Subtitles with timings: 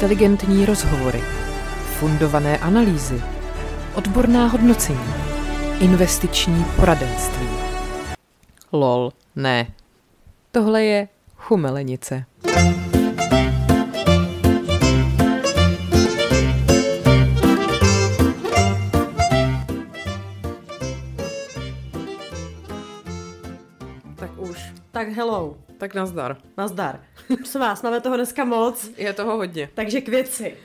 [0.00, 1.20] Inteligentní rozhovory,
[1.98, 3.22] fundované analýzy,
[3.94, 5.14] odborná hodnocení,
[5.80, 7.48] investiční poradenství.
[8.72, 9.66] Lol, ne.
[10.52, 12.24] Tohle je chumelenice.
[24.16, 24.72] Tak už.
[24.90, 25.69] Tak hello.
[25.80, 26.36] Tak nazdar.
[26.56, 27.00] Nazdar.
[27.26, 29.70] Prosím vás, máme toho dneska moc, Je toho hodně.
[29.74, 30.56] takže k věci.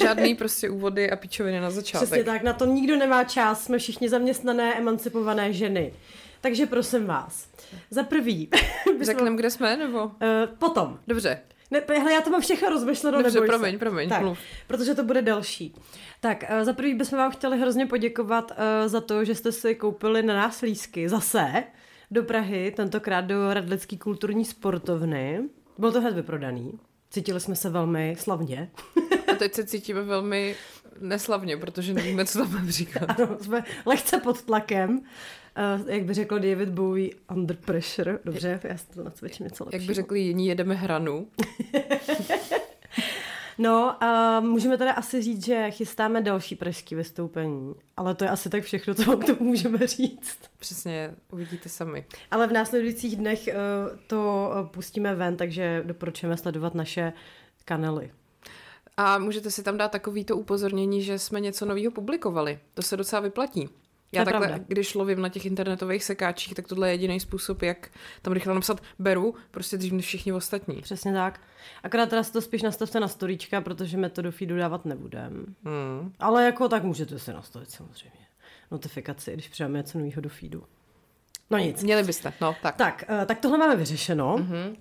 [0.00, 2.08] Žádný prostě úvody a pičoviny na začátek.
[2.08, 5.92] Přesně tak, na to nikdo nemá čas, jsme všichni zaměstnané, emancipované ženy.
[6.40, 7.48] Takže prosím vás,
[7.90, 8.48] za prvý,
[9.00, 10.10] Řekneme, kde jsme, nebo?
[10.22, 10.98] Eh, potom.
[11.06, 11.40] Dobře.
[11.70, 13.78] Ne, hele, já to mám všechno rozmyšleno, Dobře, promiň, se.
[13.78, 14.38] promiň, tak, mluv.
[14.66, 15.74] protože to bude delší.
[16.20, 19.74] Tak, eh, za prvý bychom vám chtěli hrozně poděkovat eh, za to, že jste si
[19.74, 21.64] koupili na nás lísky zase
[22.10, 25.40] do Prahy, tentokrát do Radlický kulturní sportovny.
[25.78, 26.78] Bylo to hned vyprodaný.
[27.10, 28.70] Cítili jsme se velmi slavně.
[29.32, 30.54] A teď se cítíme velmi
[31.00, 33.04] neslavně, protože nevíme, co tam mám říkat.
[33.08, 34.98] Ano, jsme lehce pod tlakem.
[34.98, 38.18] Uh, jak by řekl David Bowie, under pressure.
[38.24, 39.80] Dobře, já si to nacvičím něco lepšího.
[39.80, 41.28] Jak by řekli jiní, jedeme hranu.
[43.58, 48.50] No, a můžeme teda asi říct, že chystáme další pražský vystoupení, ale to je asi
[48.50, 50.38] tak všechno, co k tomu můžeme říct.
[50.58, 52.06] Přesně, uvidíte sami.
[52.30, 53.54] Ale v následujících dnech eh,
[54.06, 57.12] to eh, pustíme ven, takže doporučujeme sledovat naše
[57.64, 58.10] kanály.
[58.96, 62.58] A můžete si tam dát takovýto upozornění, že jsme něco nového publikovali.
[62.74, 63.68] To se docela vyplatí.
[64.12, 64.64] Já je takhle, pravda.
[64.68, 67.90] když lovím na těch internetových sekáčích, tak tohle je jediný způsob, jak
[68.22, 70.82] tam rychle napsat beru, prostě dřív než všichni ostatní.
[70.82, 71.40] Přesně tak.
[71.82, 75.54] Akorát teda si to spíš nastavte na storíčka, protože my to do feedu dávat nebudem.
[75.64, 76.12] Hmm.
[76.18, 78.18] Ale jako tak můžete si nastavit samozřejmě
[78.70, 80.64] notifikaci, když přidáme něco nového do feedu.
[81.50, 81.82] No nic.
[81.82, 82.76] Měli byste, no tak.
[82.76, 84.36] Tak, eh, tak tohle máme vyřešeno.
[84.36, 84.76] Mm-hmm.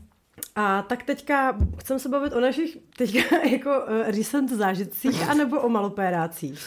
[0.56, 5.70] A tak teďka chcem se bavit o našich teďka jako uh, recent zážitcích anebo o
[5.70, 6.60] malopérácích.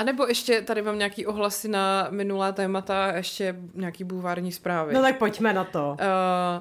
[0.00, 4.94] A nebo ještě tady mám nějaký ohlasy na minulá témata, a ještě nějaký bulvární zprávy.
[4.94, 5.90] No tak pojďme na to.
[5.90, 5.96] Uh,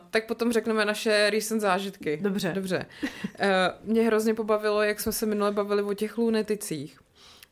[0.09, 2.19] tak potom řekneme naše recent zážitky.
[2.22, 2.51] Dobře.
[2.55, 2.85] Dobře.
[3.03, 3.09] Uh,
[3.83, 7.00] mě hrozně pobavilo, jak jsme se minule bavili o těch luneticích.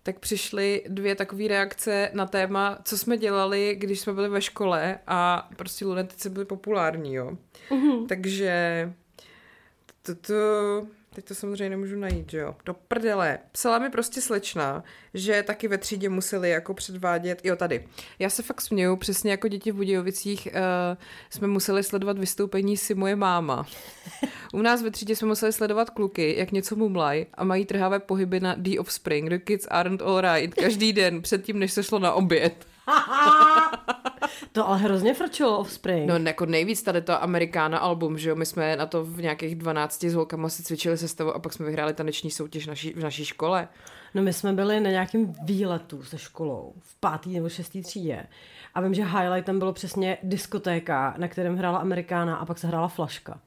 [0.04, 5.00] Tak přišly dvě takové reakce na téma, co jsme dělali, když jsme byli ve škole
[5.08, 7.32] a prostě lunetici byly populární, jo.
[7.72, 8.08] Mhm.
[8.08, 8.94] Takže
[10.02, 10.34] to, to,
[11.18, 12.56] teď to samozřejmě nemůžu najít, že jo.
[12.66, 13.40] Do prdele.
[13.52, 14.84] Psala mi prostě slečna,
[15.14, 17.88] že taky ve třídě museli jako předvádět, jo tady.
[18.20, 20.62] Já se fakt směju, přesně jako děti v Budějovicích uh,
[21.30, 23.68] jsme museli sledovat vystoupení si moje máma.
[24.54, 28.40] U nás ve třídě jsme museli sledovat kluky, jak něco mumlaj a mají trhavé pohyby
[28.40, 32.68] na The Offspring, The Kids Aren't Alright, každý den předtím, než se šlo na oběd.
[34.52, 36.10] To ale hrozně frčilo Offspring.
[36.10, 39.56] No jako nejvíc tady to Amerikána album, že jo, my jsme na to v nějakých
[39.56, 43.26] 12 s holkama si cvičili sestavu a pak jsme vyhráli taneční soutěž naší, v naší
[43.26, 43.68] škole.
[44.14, 48.26] No my jsme byli na nějakém výletu se školou v pátý nebo šestý třídě.
[48.76, 52.88] A vím, že highlightem bylo přesně diskotéka, na kterém hrála Amerikána a pak se hrála
[52.88, 53.40] flaška.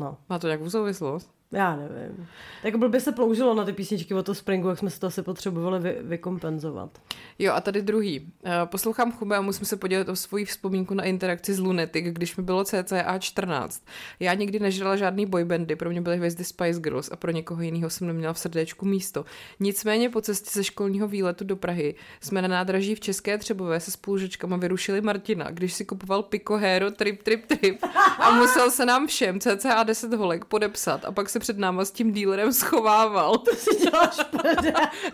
[0.00, 1.37] No, Má to nějakou souvislost?
[1.52, 2.26] Já nevím.
[2.62, 5.22] Tak blbě se ploužilo na ty písničky o to Springu, jak jsme si to asi
[5.22, 6.98] potřebovali vy, vykompenzovat.
[7.38, 8.32] Jo a tady druhý.
[8.44, 12.36] Eh, Poslouchám Chube a musím se podělit o svoji vzpomínku na interakci s Lunatic, když
[12.36, 13.82] mi bylo cca 14.
[14.20, 17.90] Já nikdy nežrala žádný boybandy, pro mě byly hvězdy Spice Girls a pro někoho jiného
[17.90, 19.24] jsem neměla v srdéčku místo.
[19.60, 23.90] Nicméně po cestě ze školního výletu do Prahy jsme na nádraží v České Třebové se
[23.90, 27.78] spolužečkama vyrušili Martina, když si kupoval Pico Hero Trip Trip Trip
[28.18, 31.90] a musel se nám všem cca 10 holek podepsat a pak se před náma s
[31.90, 33.38] tím dílerem schovával.
[33.38, 34.16] To si děláš.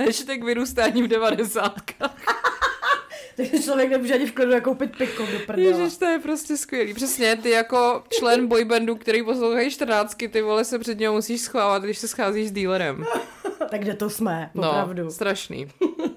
[0.07, 1.75] Hashtag vyrůstání v 90.
[3.37, 5.79] Takže člověk nemůže ani v klidu koupit piko do prdela.
[5.79, 6.95] Ježiš, to je prostě skvělý.
[6.95, 11.83] Přesně, ty jako člen boybandu, který poslouchají 14, ty vole se před něho musíš schovávat,
[11.83, 13.05] když se scházíš s dealerem.
[13.71, 15.11] Tak kde to jsme, No, opravdu.
[15.11, 15.69] strašný.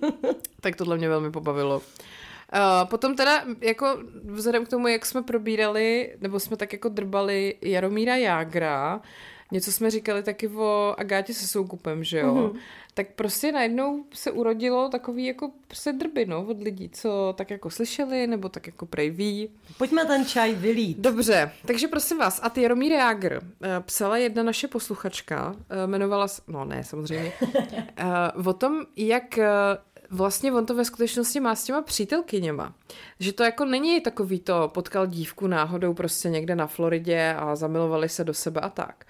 [0.62, 1.78] tak tohle mě velmi pobavilo.
[1.78, 7.56] Uh, potom teda, jako vzhledem k tomu, jak jsme probírali, nebo jsme tak jako drbali
[7.62, 9.02] Jaromíra Jágra,
[9.52, 12.36] něco jsme říkali taky o Agátě se soukupem, že jo?
[12.36, 12.60] Mm-hmm.
[12.94, 17.70] Tak prostě najednou se urodilo takový jako prostě drby, no, od lidí, co tak jako
[17.70, 19.50] slyšeli, nebo tak jako prej ví.
[19.78, 20.98] Pojďme ten čaj vylít.
[20.98, 26.28] Dobře, takže prosím vás, a ty Jaromír Jágr eh, psala jedna naše posluchačka, eh, jmenovala,
[26.48, 27.32] no ne, samozřejmě,
[27.98, 29.40] eh, o tom, jak
[30.10, 32.74] vlastně on to ve skutečnosti má s těma přítelkyněma.
[33.20, 38.10] Že to jako není takový to, potkal dívku náhodou prostě někde na Floridě a zamilovali
[38.10, 39.06] se do sebe a tak.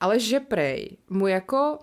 [0.00, 1.78] Ale že prej mu jako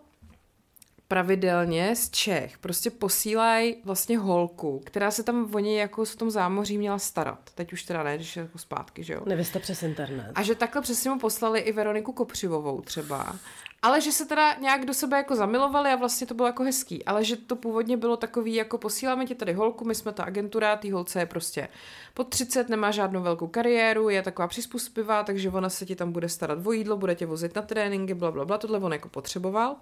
[1.07, 6.31] pravidelně z Čech prostě posílají vlastně holku, která se tam o něj jako s tom
[6.31, 7.39] zámoří měla starat.
[7.55, 9.21] Teď už teda ne, když je jako zpátky, že jo.
[9.25, 10.31] Nevěsta přes internet.
[10.35, 13.35] A že takhle přesně mu poslali i Veroniku Kopřivovou třeba.
[13.85, 17.05] Ale že se teda nějak do sebe jako zamilovali a vlastně to bylo jako hezký.
[17.05, 20.75] Ale že to původně bylo takový, jako posíláme ti tady holku, my jsme ta agentura,
[20.75, 21.67] tý holce je prostě
[22.13, 26.29] pod 30, nemá žádnou velkou kariéru, je taková přizpůsobivá, takže ona se ti tam bude
[26.29, 29.75] starat o jídlo, bude tě vozit na tréninky, bla, bla, bla, tohle on jako potřeboval.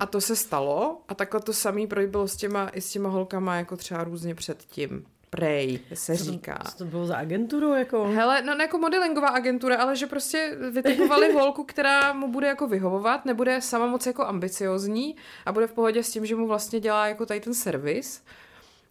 [0.00, 3.56] A to se stalo a takhle to samý bylo s těma, i s těma holkama
[3.56, 5.04] jako třeba různě předtím.
[5.36, 6.58] Prej se Co to- říká.
[6.70, 8.04] Co to bylo za agenturu, jako?
[8.04, 12.66] Hele, no ne jako modelingová agentura, ale že prostě vytipovali holku, která mu bude jako
[12.68, 16.80] vyhovovat, nebude sama moc jako ambiciozní a bude v pohodě s tím, že mu vlastně
[16.80, 18.24] dělá jako tady ten servis.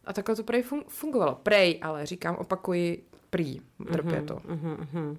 [0.06, 1.40] A takhle to prej fun- fungovalo.
[1.44, 3.62] Prej, ale říkám, opakuji, prý.
[3.92, 4.38] Trpě to.
[4.46, 5.18] Mhm, mhm.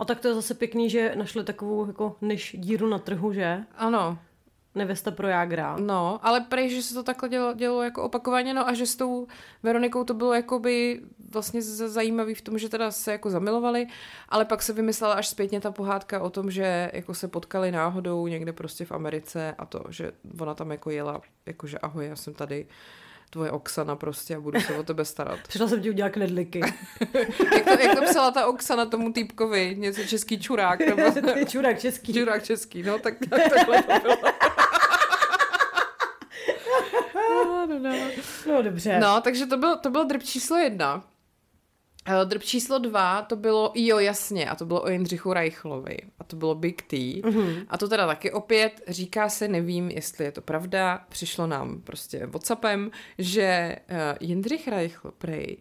[0.00, 3.64] A tak to je zase pěkný, že našli takovou jako než díru na trhu, že?
[3.76, 4.18] Ano,
[4.74, 5.76] Nevěsta pro jágra.
[5.80, 8.96] no, ale prej, že se to takhle dělo, dělo jako opakovaně, no a že s
[8.96, 9.26] tou
[9.62, 11.00] Veronikou to bylo jakoby
[11.32, 13.86] vlastně zajímavý v tom, že teda se jako zamilovali,
[14.28, 18.26] ale pak se vymyslela až zpětně ta pohádka o tom, že jako se potkali náhodou
[18.26, 22.34] někde prostě v Americe a to, že ona tam jako jela, jakože ahoj, já jsem
[22.34, 22.66] tady
[23.30, 25.38] tvoje Oksana prostě a budu se o tebe starat.
[25.48, 26.60] Přišla jsem ti udělat knedliky.
[27.54, 31.02] jak, to, jak to psala ta Oksana tomu týpkovi, něco český čurák, nebo
[31.48, 32.12] Čurák český.
[32.14, 34.16] čurák český, no tak, tak takhle to bylo.
[37.82, 38.06] No, no,
[38.54, 38.62] no.
[38.62, 38.98] Dobře.
[39.00, 41.04] No, takže to byl, to byl drb číslo jedna.
[42.06, 45.96] Eh, Drb číslo dva, to bylo, jo jasně, a to bylo o Jindřichu Reichlovi.
[46.18, 46.96] A to bylo Big T.
[46.96, 47.64] Mm-hmm.
[47.68, 52.26] A to teda taky opět, říká se, nevím, jestli je to pravda, přišlo nám prostě
[52.26, 53.96] Whatsappem, že uh,
[54.28, 55.56] Jindřich Reichl prej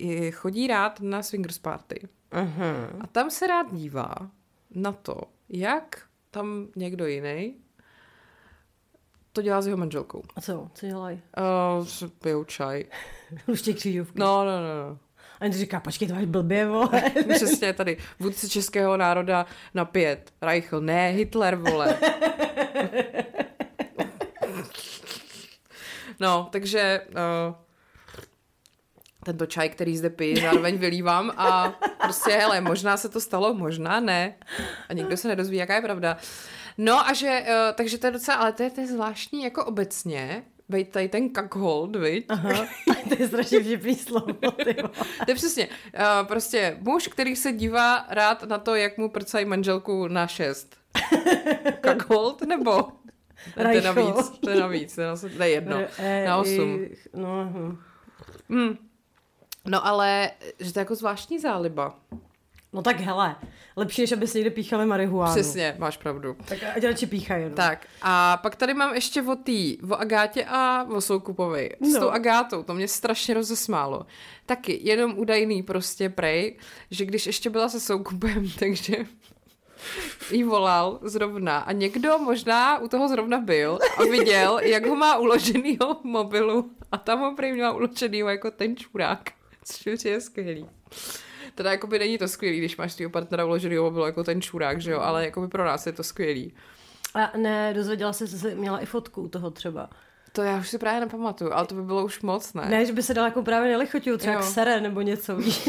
[0.00, 2.08] je- chodí rád na swingers party.
[2.34, 3.00] Mhm.
[3.00, 4.14] A tam se rád dívá
[4.74, 5.16] na to,
[5.48, 7.54] jak tam někdo jiný
[9.32, 10.22] to dělá s jeho manželkou.
[10.36, 10.70] A co?
[10.74, 11.20] Co dělají?
[11.80, 12.84] Uh, pijou čaj.
[13.48, 14.20] Luště křížovky.
[14.20, 14.98] No, no, no, no.
[15.40, 17.02] A on říká, počkej, to máš blbě, vole.
[17.34, 20.32] Přesně tady, vůdce českého národa na pět.
[20.42, 21.98] Reichl, ne, Hitler, vole.
[26.20, 27.54] No, takže uh,
[29.24, 34.00] tento čaj, který zde piji, zároveň vylívám a prostě, hele, možná se to stalo, možná
[34.00, 34.34] ne.
[34.88, 36.16] A nikdo se nedozví, jaká je pravda.
[36.80, 39.64] No a že, uh, takže to je docela, ale to je, to je zvláštní jako
[39.64, 42.24] obecně, Bejt tady ten kakhold, viď?
[42.28, 42.66] Aha,
[43.08, 44.32] to je strašně vtipný slovo.
[45.24, 45.68] To je přesně.
[45.68, 50.76] Uh, prostě muž, který se dívá rád na to, jak mu prcají manželku na šest.
[51.80, 52.88] Kakhold nebo?
[53.54, 55.76] To je navíc, to je navíc, to je, na- to je jedno.
[55.98, 56.84] Eh, Na osm.
[57.14, 57.78] No, hm.
[58.48, 58.78] Hmm.
[59.66, 61.94] No ale, že to je jako zvláštní záliba.
[62.72, 63.36] No tak hele,
[63.76, 65.32] lepší, než aby si někde píchali marihuánu.
[65.34, 66.36] Přesně, máš pravdu.
[66.44, 67.44] Tak ať radši píchají.
[67.48, 67.56] No.
[67.56, 71.70] Tak a pak tady mám ještě o tý, o Agátě a o Soukupovi.
[71.80, 72.00] S No.
[72.00, 74.06] tou Agátou, to mě strašně rozesmálo.
[74.46, 76.58] Taky jenom údajný prostě prej,
[76.90, 78.96] že když ještě byla se Soukupem, takže
[80.30, 85.16] jí volal zrovna a někdo možná u toho zrovna byl a viděl, jak ho má
[85.16, 89.30] uloženýho v mobilu a tam ho prej měla uloženýho jako ten čurák,
[89.64, 90.66] což je skvělý.
[91.54, 94.90] Teda jakoby není to skvělý, když máš tvýho partnera uloženýho mobilu jako ten čurák, že
[94.90, 96.54] jo, ale jakoby pro nás je to skvělý.
[97.14, 99.90] A ne, dozvěděla se, že jsi měla i fotku toho třeba.
[100.32, 102.66] To já už si právě nepamatuju, ale to by bylo už moc, ne?
[102.68, 104.40] Ne, že by se dala jako právě nelichotil, třeba Jo.
[104.40, 105.68] k sere nebo něco, víš.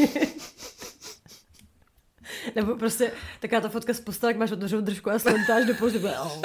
[2.54, 5.74] nebo prostě taková ta fotka z postele, jak máš otevřenou držku a slentáš do
[6.22, 6.42] oh,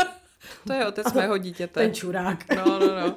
[0.67, 1.79] To je otec mého dítěte.
[1.81, 2.55] ten čurák.
[2.55, 3.15] No, no, no.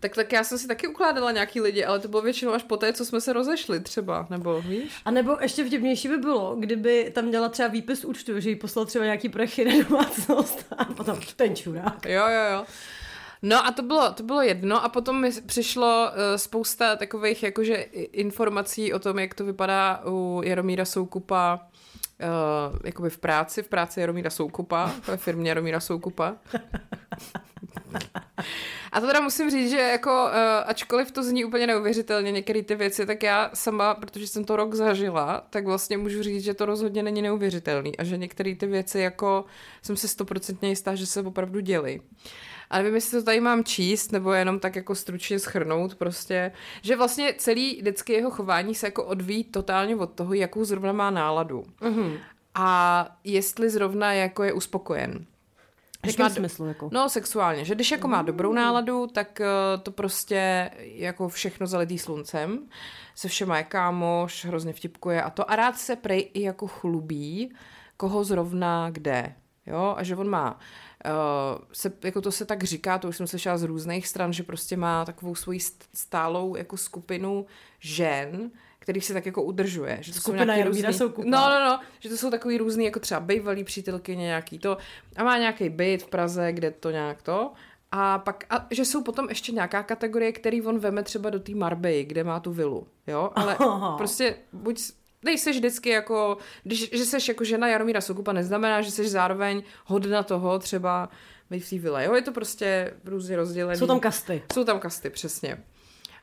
[0.00, 2.76] Tak, tak já jsem si taky ukládala nějaký lidi, ale to bylo většinou až po
[2.76, 4.92] té, co jsme se rozešli třeba, nebo víš?
[5.04, 8.84] A nebo ještě vtipnější by bylo, kdyby tam měla třeba výpis účtu, že jí poslal
[8.86, 12.06] třeba nějaký prachy na domácnost a potom ten čurák.
[12.06, 12.64] Jo, jo, jo.
[13.42, 17.74] No a to bylo, to bylo jedno a potom mi přišlo uh, spousta takových jakože
[18.12, 21.60] informací o tom, jak to vypadá u Jaromíra Soukupa
[22.20, 26.36] uh, jakoby v práci, v práci Jaromíra Soukupa, ve firmě Jaromíra Soukupa.
[28.92, 30.30] A to teda musím říct, že jako, uh,
[30.66, 34.74] ačkoliv to zní úplně neuvěřitelně některé ty věci, tak já sama, protože jsem to rok
[34.74, 38.98] zažila, tak vlastně můžu říct, že to rozhodně není neuvěřitelný a že některé ty věci
[38.98, 39.44] jako
[39.82, 42.00] jsem si stoprocentně jistá, že se opravdu děly.
[42.70, 46.52] A nevím, jestli to tady mám číst, nebo jenom tak jako stručně schrnout prostě,
[46.82, 51.10] že vlastně celý vždycky jeho chování se jako odvíjí totálně od toho, jakou zrovna má
[51.10, 51.64] náladu.
[51.80, 52.16] Mhm.
[52.54, 55.26] A jestli zrovna jako je uspokojen.
[56.02, 56.88] Když má- smyslu, jako?
[56.92, 57.64] No, sexuálně.
[57.64, 59.46] Že když jako má dobrou náladu, tak eh,
[59.82, 62.68] to prostě jako všechno zalitý sluncem.
[63.14, 65.50] Se všema je kámoš, hrozně vtipkuje a to.
[65.50, 67.54] A rád se prej i jako chlubí,
[67.96, 69.34] koho zrovna kde.
[69.66, 70.58] Jo, a že on má,
[71.06, 74.42] uh, se, jako to se tak říká, to už jsem slyšela z různých stran, že
[74.42, 75.60] prostě má takovou svoji
[75.94, 77.46] stálou jako skupinu
[77.80, 78.50] žen,
[78.84, 79.98] kterých se tak jako udržuje.
[80.00, 80.94] Že to Skupina jsou různý...
[80.94, 84.76] jsou No, no, no, že to jsou takový různý, jako třeba bývalý přítelky nějaký to.
[85.16, 87.52] A má nějaký byt v Praze, kde to nějak to.
[87.90, 91.54] A pak, a že jsou potom ještě nějaká kategorie, který on veme třeba do té
[91.54, 93.96] Marbei, kde má tu vilu, jo, ale Aha.
[93.96, 94.80] prostě buď
[95.24, 100.22] nejseš vždycky jako, když, že jsi jako žena Jaromíra Sokupa, neznamená, že jsi zároveň hodna
[100.22, 101.08] toho třeba
[101.50, 103.76] být v té vile, jo, je to prostě různě rozdělené.
[103.76, 104.42] Jsou tam kasty.
[104.52, 105.64] Jsou tam kasty, přesně.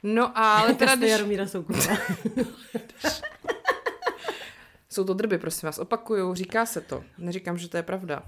[0.03, 1.11] No ale teda, když...
[1.11, 1.79] Jaromíra Soukupa.
[4.91, 7.03] Jsou to drby, prosím vás, opakuju, říká se to.
[7.17, 8.23] Neříkám, že to je pravda.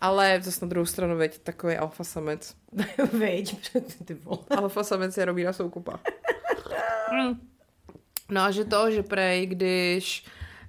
[0.00, 2.54] Ale zase na druhou stranu, veď, takový alfa samec.
[3.12, 3.56] veď,
[4.04, 4.38] ty vole.
[4.56, 6.00] Alfa samec je Robína Soukupa.
[8.30, 10.24] No a že to, že prej, když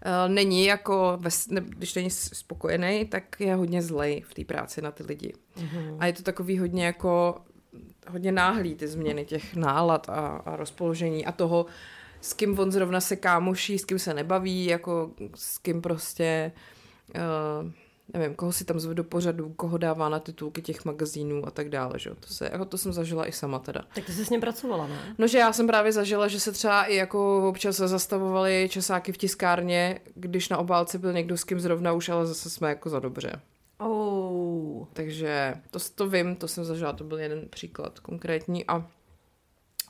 [0.05, 1.19] uh, není jako,
[1.49, 5.33] ne, když není spokojený, tak je hodně zlej v té práci na ty lidi.
[5.57, 5.97] Mm-hmm.
[5.99, 7.35] A je to takový hodně jako,
[8.09, 11.65] hodně náhlý ty změny těch nálad a, a rozpoložení a toho,
[12.21, 16.51] s kým on zrovna se kámoší, s kým se nebaví, jako s kým prostě...
[17.15, 17.71] Uh,
[18.13, 21.69] nevím, koho si tam zve do pořadu, koho dává na titulky těch magazínů a tak
[21.69, 23.81] dále, že To, se, jako to jsem zažila i sama teda.
[23.95, 25.15] Tak ty jsi s ním pracovala, ne?
[25.17, 29.17] No, že já jsem právě zažila, že se třeba i jako občas zastavovali časáky v
[29.17, 32.99] tiskárně, když na obálce byl někdo s kým zrovna už, ale zase jsme jako za
[32.99, 33.41] dobře.
[33.77, 34.85] Oh.
[34.93, 38.87] Takže to, to vím, to jsem zažila, to byl jeden příklad konkrétní a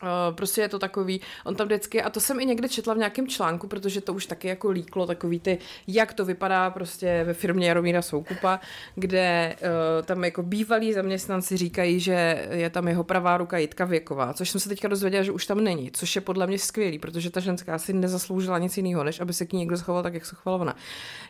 [0.06, 2.98] Uh, prostě je to takový, on tam vždycky, a to jsem i někde četla v
[2.98, 5.58] nějakém článku, protože to už taky jako líklo, takový ty,
[5.88, 8.60] jak to vypadá prostě ve firmě Jaromíra Soukupa,
[8.96, 14.34] kde uh, tam jako bývalí zaměstnanci říkají, že je tam jeho pravá ruka Jitka Věková,
[14.34, 17.30] což jsem se teďka dozvěděla, že už tam není, což je podle mě skvělý, protože
[17.30, 20.26] ta ženská si nezasloužila nic jiného, než aby se k ní někdo schoval tak, jak
[20.26, 20.76] se chovala ona.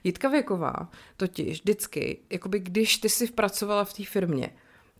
[0.03, 4.50] Jitka Věková totiž vždycky, jakoby když ty si pracovala v té firmě,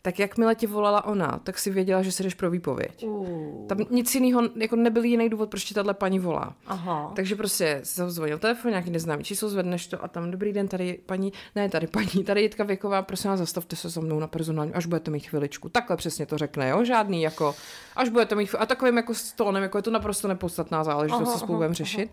[0.06, 3.04] tak jakmile ti volala ona, tak si věděla, že se jdeš pro výpověď.
[3.04, 3.66] Uh.
[3.66, 6.54] Tam nic jiného, jako nebyl jiný důvod, proč ti tahle paní volá.
[6.66, 7.12] Aha.
[7.16, 10.98] Takže prostě se zvonil telefon, nějaký neznámý číslo, zvedneš to a tam dobrý den, tady
[11.06, 14.74] paní, ne tady paní, tady Jitka Věková, prosím vás, zastavte se se mnou na personální,
[14.74, 15.68] až budete mít chviličku.
[15.68, 17.54] Takhle přesně to řekne, jo, žádný jako,
[17.96, 21.56] až budete mít, a takovým jako stónem, jako je to naprosto nepodstatná záležitost, co spolu
[21.56, 22.10] budeme řešit.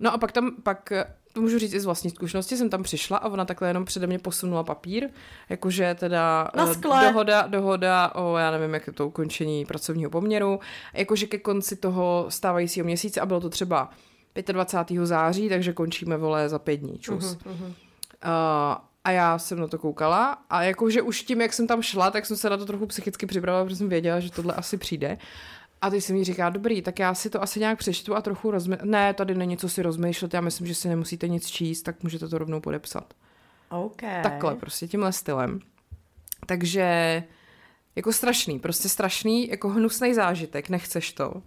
[0.00, 0.92] No a pak tam, pak
[1.38, 4.06] to můžu říct i z vlastní zkušenosti, jsem tam přišla a ona takhle jenom přede
[4.06, 5.08] mě posunula papír,
[5.48, 10.60] jakože teda uh, dohoda, dohoda o, já nevím, jak je to ukončení pracovního poměru,
[10.92, 13.90] jakože ke konci toho stávajícího měsíce a bylo to třeba
[14.52, 15.06] 25.
[15.06, 17.24] září, takže končíme vole za pět dní, čus.
[17.24, 17.66] Uh-huh, uh-huh.
[17.66, 22.10] Uh, a já jsem na to koukala a jakože už tím, jak jsem tam šla,
[22.10, 25.18] tak jsem se na to trochu psychicky připravila, protože jsem věděla, že tohle asi přijde.
[25.80, 28.50] A ty si mi říká, dobrý, tak já si to asi nějak přečtu a trochu
[28.50, 28.90] rozmyslím.
[28.90, 32.28] Ne, tady není co si rozmýšlet, já myslím, že si nemusíte nic číst, tak můžete
[32.28, 33.14] to rovnou podepsat.
[33.70, 34.22] Okay.
[34.22, 35.60] Takhle, prostě tímhle stylem.
[36.46, 37.22] Takže
[37.96, 41.42] jako strašný, prostě strašný, jako hnusný zážitek, nechceš to.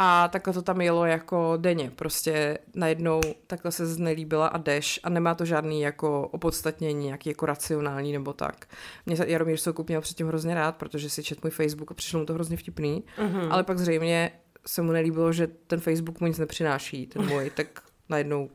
[0.00, 5.08] A takhle to tam jelo jako denně, prostě najednou takhle se znelíbila a jdeš a
[5.08, 8.66] nemá to žádný jako opodstatnění, nějaký jako racionální nebo tak.
[9.06, 12.26] Mě Jaromír Soukup měl předtím hrozně rád, protože si čet můj Facebook a přišlo mu
[12.26, 13.48] to hrozně vtipný, uh-huh.
[13.50, 14.30] ale pak zřejmě
[14.66, 17.66] se mu nelíbilo, že ten Facebook mu nic nepřináší, ten můj, tak
[18.08, 18.50] najednou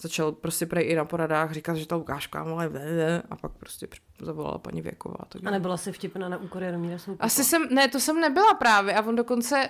[0.00, 2.70] začal prostě prej i na poradách říkat, že ta Lukáška ale
[3.30, 3.88] a pak prostě
[4.20, 5.18] zavolala paní Věková.
[5.28, 7.24] Tak a nebyla si vtipná na úkor Jaromíra Soukupa?
[7.24, 9.68] Asi jsem, ne, to jsem nebyla právě a on dokonce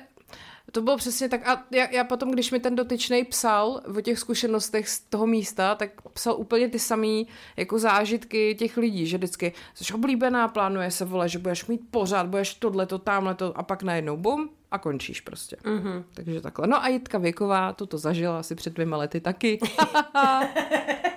[0.72, 1.48] to bylo přesně tak.
[1.48, 5.74] A já, já potom, když mi ten dotyčný psal o těch zkušenostech z toho místa,
[5.74, 7.22] tak psal úplně ty samé
[7.56, 12.26] jako zážitky těch lidí, že vždycky jsi oblíbená, plánuje se vole, že budeš mít pořád,
[12.26, 15.56] budeš tohle, to, tamhle to a pak najednou bum a končíš prostě.
[15.62, 16.04] Mm-hmm.
[16.14, 16.66] Takže takhle.
[16.66, 19.58] No a Jitka Věková, to to zažila asi před dvěma lety taky.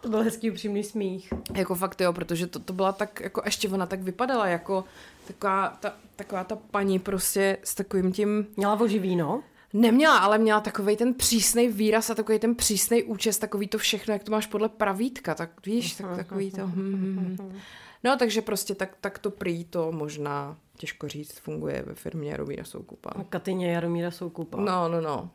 [0.00, 1.32] to byl hezký upřímný smích.
[1.54, 4.84] Jako fakt jo, protože to, to byla tak, jako ještě ona tak vypadala jako
[5.26, 8.46] taková ta, taková ta paní prostě s takovým tím...
[8.56, 9.42] Měla voži víno?
[9.72, 14.12] Neměla, ale měla takový ten přísný výraz a takový ten přísný účest, takový to všechno,
[14.12, 16.66] jak to máš podle pravítka, tak víš, tak, takový to...
[16.66, 17.58] Hm, hm, hm.
[18.04, 22.64] No, takže prostě tak, tak to prý to možná, těžko říct, funguje ve firmě Jaromíra
[22.64, 23.10] Soukupa.
[23.10, 24.60] A Katyně Jaromíra Soukupa.
[24.60, 25.30] No, no, no.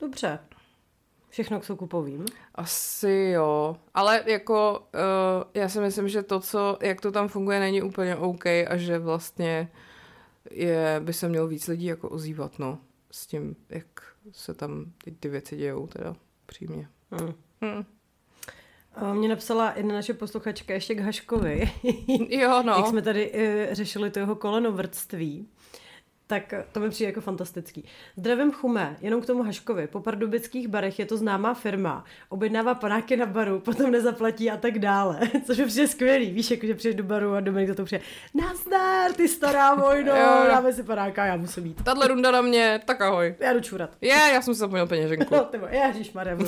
[0.00, 0.38] Dobře.
[1.34, 2.24] Všechno k soukupovým?
[2.54, 7.60] Asi jo, ale jako uh, já si myslím, že to, co, jak to tam funguje,
[7.60, 9.68] není úplně OK a že vlastně
[10.50, 12.78] je, by se mělo víc lidí jako ozývat, no,
[13.10, 13.86] s tím, jak
[14.32, 16.88] se tam ty, ty věci dějou, teda přímě.
[17.10, 17.34] Hmm.
[17.60, 17.84] Hmm.
[19.18, 21.70] Mě napsala jedna naše posluchačka ještě k Haškovi.
[22.28, 22.72] jo, no.
[22.76, 23.40] jak jsme tady uh,
[23.74, 25.48] řešili to jeho kolenovrtství
[26.26, 27.84] tak to mi přijde jako fantastický.
[28.16, 29.86] Zdravím Chume, jenom k tomu Haškovi.
[29.86, 34.78] Po pardubických barech je to známá firma, objednává panáky na baru, potom nezaplatí a tak
[34.78, 35.20] dále.
[35.46, 36.30] Což mi přijde skvělý.
[36.30, 38.04] Víš, jako že přijdeš do baru a Dominik za to přijde.
[38.34, 40.12] Nazdar, ty stará vojno,
[40.48, 41.84] dáme si panáka, já musím jít.
[41.84, 43.34] Tahle runda na mě, tak ahoj.
[43.40, 43.90] Já jdu čurat.
[44.00, 45.24] Je, já jsem si zapomněl peněženku.
[45.34, 46.36] No, tybo, ježišmarja,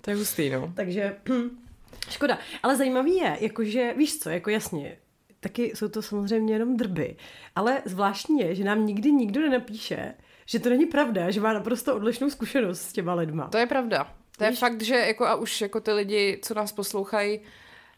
[0.00, 0.72] to je hustý, no.
[0.76, 1.16] Takže
[2.10, 4.96] Škoda, ale zajímavý je, jakože, víš co, jako jasně,
[5.40, 7.16] taky jsou to samozřejmě jenom drby.
[7.56, 10.14] Ale zvláštní je, že nám nikdy nikdo nenapíše,
[10.46, 13.48] že to není pravda, že má naprosto odlišnou zkušenost s těma lidma.
[13.48, 14.14] To je pravda.
[14.38, 14.58] To je Víš?
[14.58, 17.40] fakt, že jako a už jako ty lidi, co nás poslouchají,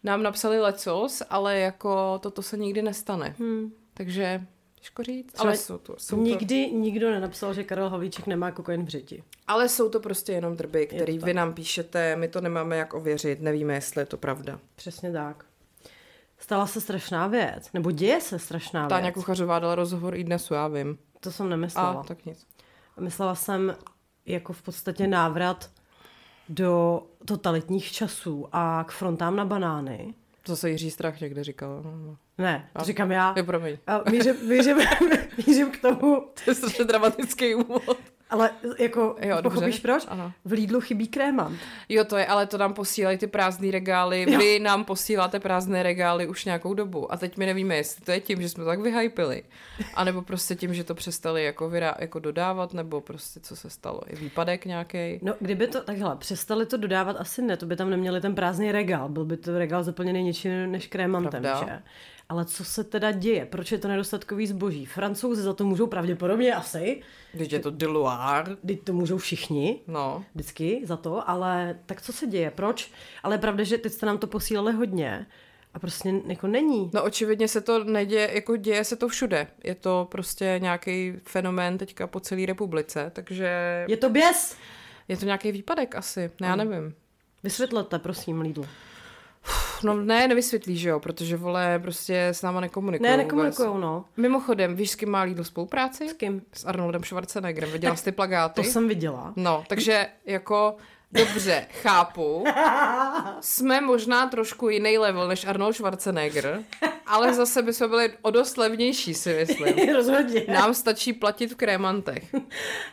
[0.04, 3.34] nám napsali lecos, ale jako toto se nikdy nestane.
[3.38, 3.72] Hmm.
[3.94, 5.34] Takže těžko říct.
[5.38, 6.76] Ale jsou to, jsou nikdy to...
[6.76, 9.22] nikdo nenapsal, že Karel Havlíček nemá kokain v řiti.
[9.46, 13.40] Ale jsou to prostě jenom drby, který vy nám píšete, my to nemáme jak ověřit,
[13.40, 14.60] nevíme, jestli je to pravda.
[14.76, 15.44] Přesně tak
[16.42, 19.02] stala se strašná věc, nebo děje se strašná Táňa věc.
[19.02, 20.98] Táňa Kuchařová dala rozhovor i dnesu, já vím.
[21.20, 22.00] To jsem nemyslela.
[22.00, 22.46] A, tak nic.
[23.00, 23.76] Myslela jsem
[24.26, 25.70] jako v podstatě návrat
[26.48, 30.14] do totalitních časů a k frontám na banány.
[30.42, 31.82] To se Jiří Strach někde říkal.
[31.84, 32.16] No, no.
[32.38, 33.34] Ne, to a, říkám já.
[33.36, 33.78] Je, promiň.
[33.86, 34.76] A mířím, mířím,
[35.46, 36.20] mířím k tomu.
[36.44, 37.98] To je strašně dramatický úvod.
[38.32, 39.80] Ale jako, jo, pochopíš dobře.
[39.82, 40.04] proč?
[40.08, 40.32] Aha.
[40.44, 41.58] V Lidlu chybí krémant.
[41.88, 44.26] Jo, to je, ale to nám posílají ty prázdné regály.
[44.32, 44.38] Jo.
[44.38, 47.12] Vy nám posíláte prázdné regály už nějakou dobu.
[47.12, 49.42] A teď my nevíme, jestli to je tím, že jsme to tak vyhypili.
[49.94, 53.70] A nebo prostě tím, že to přestali jako, vyrá, jako dodávat, nebo prostě co se
[53.70, 54.00] stalo.
[54.06, 55.18] Je výpadek nějaký?
[55.22, 58.72] No, kdyby to, takhle, přestali to dodávat, asi ne, to by tam neměli ten prázdný
[58.72, 59.08] regál.
[59.08, 61.66] Byl by to regál zaplněný něčím než krémantem, Pravda.
[61.66, 61.82] že?
[62.32, 63.46] Ale co se teda děje?
[63.46, 64.86] Proč je to nedostatkový zboží?
[64.86, 67.02] Francouzi za to můžou pravděpodobně asi.
[67.32, 68.56] Když je to Deloire.
[68.62, 69.80] Když to můžou všichni.
[69.86, 70.24] No.
[70.34, 72.50] Vždycky za to, ale tak co se děje?
[72.50, 72.90] Proč?
[73.22, 75.26] Ale je pravda, že teď jste nám to posílali hodně.
[75.74, 76.90] A prostě jako není.
[76.94, 79.46] No očividně se to neděje, jako děje se to všude.
[79.64, 83.84] Je to prostě nějaký fenomén teďka po celé republice, takže...
[83.88, 84.56] Je to běs?
[85.08, 86.94] Je to nějaký výpadek asi, ne, já nevím.
[87.42, 88.64] Vysvětlete, prosím, Lidl.
[89.82, 93.10] No ne, nevysvětlí, že jo, protože vole prostě s náma nekomunikují.
[93.10, 94.04] Ne, nekomunikují, no.
[94.16, 96.08] Mimochodem, víš, s kým má Lidl spolupráci?
[96.08, 96.42] S kým?
[96.52, 97.70] S Arnoldem Schwarzeneggerem.
[97.70, 98.62] Viděla jsi ty plagáty?
[98.62, 99.32] To jsem viděla.
[99.36, 100.76] No, takže jako
[101.12, 102.44] Dobře, chápu.
[103.40, 106.62] Jsme možná trošku jiný level než Arnold Schwarzenegger,
[107.06, 109.74] ale zase by jsme byli o dost levnější, si myslím.
[109.94, 110.44] Rozhodně.
[110.48, 112.34] Nám stačí platit v krémantech.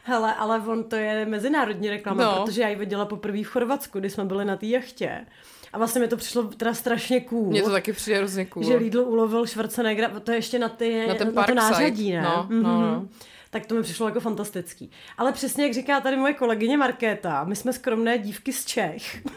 [0.04, 2.44] Hele, ale on to je mezinárodní reklama, no.
[2.46, 5.26] protože já ji viděla poprvé v Chorvatsku, kdy jsme byli na té jachtě.
[5.74, 7.50] A vlastně mi to přišlo teda strašně cool.
[7.50, 8.66] Mně to taky přijde hrozně cool.
[8.66, 12.22] Že Lidl ulovil Schwarzeneggera, to je ještě na, ty, na, ten na to nářadí, ne?
[12.22, 12.62] No, mm-hmm.
[12.62, 13.08] no, no.
[13.50, 14.92] Tak to mi přišlo jako fantastický.
[15.18, 19.22] Ale přesně jak říká tady moje kolegyně Markéta, my jsme skromné dívky z Čech.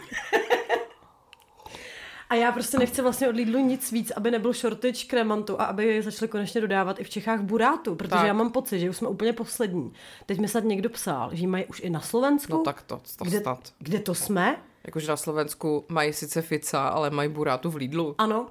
[2.33, 6.03] A já prostě nechci vlastně od Lidlu nic víc, aby nebyl shortage kremantu a aby
[6.03, 8.27] začali konečně dodávat i v Čechách burátu, protože tak.
[8.27, 9.92] já mám pocit, že už jsme úplně poslední.
[10.27, 12.53] Teď mi snad někdo psal, že mají už i na Slovensku.
[12.53, 13.73] No tak to, to kde, snad.
[13.79, 14.57] Kde to jsme?
[14.85, 18.14] Jakože na Slovensku mají sice Fica, ale mají burátu v Lidlu.
[18.18, 18.47] Ano.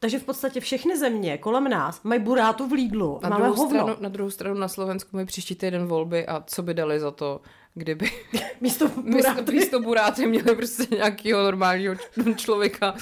[0.00, 3.20] Takže v podstatě všechny země kolem nás mají burátu v Lidlu.
[3.22, 3.80] Na, Máme druhou hovno.
[3.80, 7.10] Stranu, na druhou stranu na Slovensku mají příští týden volby a co by dali za
[7.10, 7.40] to,
[7.74, 8.10] kdyby
[8.60, 11.94] místo buráty, místo, buráty měli prostě nějakého normálního
[12.36, 12.98] člověka uh,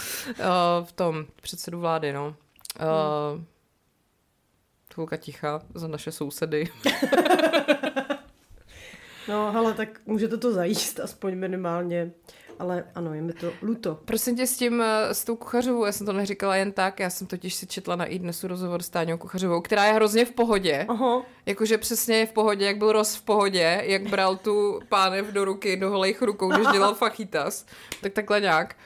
[0.84, 2.26] v tom předsedu vlády, no.
[2.26, 3.44] Uh, hmm.
[4.94, 6.68] Chvilka ticha za naše sousedy.
[9.28, 12.12] no, ale tak můžete to zajíst aspoň minimálně
[12.58, 13.98] ale ano, je mi to luto.
[14.04, 17.10] Prosím tě s tím, eh, s tou kuchařovou, já jsem to neříkala jen tak, já
[17.10, 20.32] jsem totiž si četla na i dnesu rozhovor s Táňou kuchařovou, která je hrozně v
[20.32, 20.86] pohodě.
[20.88, 21.22] Aha.
[21.46, 25.44] Jakože přesně je v pohodě, jak byl Roz v pohodě, jak bral tu pánev do
[25.44, 27.66] ruky, do holejch rukou, když dělal fajitas,
[28.02, 28.76] tak takhle nějak.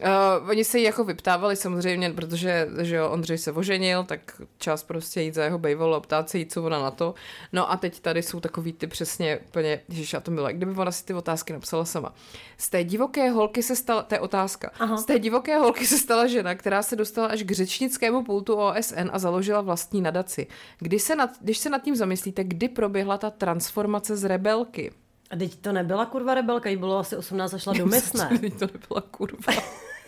[0.00, 4.82] Uh, oni se jí jako vyptávali samozřejmě, protože že jo, Ondřej se oženil, tak čas
[4.82, 7.14] prostě jít za jeho bejvolo a ptát se jí, co ona na to.
[7.52, 10.54] No a teď tady jsou takový ty přesně úplně, že já to miluji.
[10.54, 12.14] Kdyby ona si ty otázky napsala sama.
[12.58, 14.96] Z té divoké holky se stala, to je otázka, Aha.
[14.96, 19.10] z té divoké holky se stala žena, která se dostala až k řečnickému pultu OSN
[19.12, 20.46] a založila vlastní nadaci.
[20.78, 24.92] Kdy se nad, když se nad tím zamyslíte, kdy proběhla ta transformace z rebelky?
[25.30, 28.38] A teď to nebyla kurva rebelka, jí bylo asi 18 a šla do mysne.
[28.40, 29.52] Teď to nebyla kurva.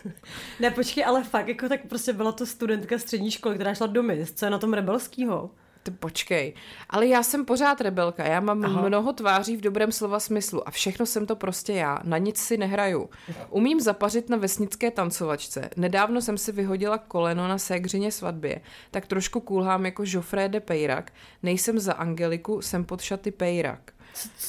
[0.61, 4.03] ne, počkej, ale fakt, jako tak prostě byla to studentka střední školy, která šla do
[4.03, 4.33] mis.
[4.33, 5.51] Co je na tom rebelského?
[5.83, 6.55] To počkej,
[6.91, 8.89] ale já jsem pořád rebelka, já mám Aha.
[8.89, 12.57] mnoho tváří v dobrém slova smyslu a všechno jsem to prostě já, na nic si
[12.57, 13.11] nehraju.
[13.51, 18.61] Umím zapařit na vesnické tancovačce, nedávno jsem si vyhodila koleno na ségřině svatbě,
[18.91, 21.13] tak trošku kulhám jako Joffrey de Peyrak,
[21.43, 23.93] nejsem za Angeliku, jsem pod šaty Peyrak.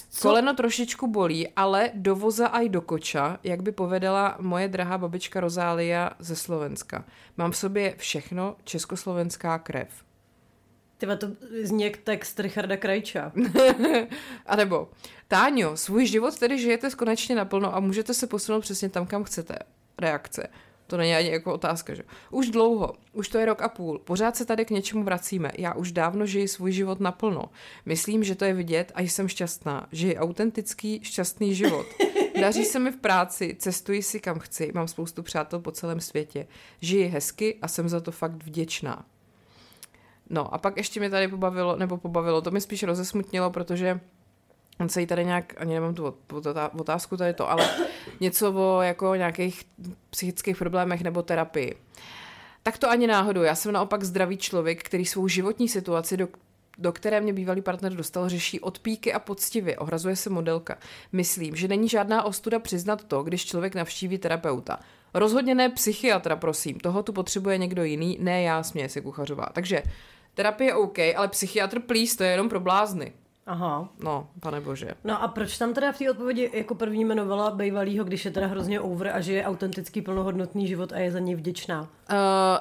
[0.09, 0.21] Co?
[0.21, 5.39] Koleno trošičku bolí, ale do voza aj do koča, jak by povedala moje drahá babička
[5.39, 7.05] Rozália ze Slovenska.
[7.37, 9.89] Mám v sobě všechno, československá krev.
[10.97, 11.27] Ty to
[11.63, 13.31] zní jak text Richarda Krajča.
[14.45, 14.89] a nebo,
[15.27, 19.55] Táňo, svůj život tedy žijete konečně naplno a můžete se posunout přesně tam, kam chcete.
[19.99, 20.47] Reakce.
[20.87, 22.03] To není ani jako otázka, že?
[22.31, 25.51] Už dlouho, už to je rok a půl, pořád se tady k něčemu vracíme.
[25.57, 27.43] Já už dávno žiji svůj život naplno.
[27.85, 29.87] Myslím, že to je vidět a jsem šťastná.
[29.91, 31.85] Žiji autentický, šťastný život.
[32.41, 36.47] Daří se mi v práci, cestuji si kam chci, mám spoustu přátel po celém světě.
[36.81, 39.05] Žiji hezky a jsem za to fakt vděčná.
[40.29, 43.99] No a pak ještě mě tady pobavilo, nebo pobavilo, to mi spíš rozesmutnilo, protože
[44.79, 46.15] on se jí tady nějak, ani nemám tu
[46.77, 47.69] otázku tady to, ale
[48.19, 49.65] něco o jako nějakých
[50.09, 51.75] psychických problémech nebo terapii.
[52.63, 53.41] Tak to ani náhodou.
[53.41, 56.27] Já jsem naopak zdravý člověk, který svou životní situaci, do,
[56.77, 59.77] do které mě bývalý partner dostal, řeší od píky a poctivě.
[59.77, 60.77] Ohrazuje se modelka.
[61.11, 64.79] Myslím, že není žádná ostuda přiznat to, když člověk navštíví terapeuta.
[65.13, 66.79] Rozhodně ne psychiatra, prosím.
[66.79, 69.45] Toho tu potřebuje někdo jiný, ne já, směje se kuchařová.
[69.53, 69.83] Takže
[70.33, 73.13] terapie OK, ale psychiatr please, to je jenom pro blázny.
[73.45, 73.89] Aha.
[73.99, 74.87] No, pane bože.
[75.03, 78.47] No a proč tam teda v té odpovědi jako první jmenovala bývalýho, když je teda
[78.47, 81.81] hrozně over a žije autentický plnohodnotný život a je za něj vděčná?
[81.81, 81.87] Uh,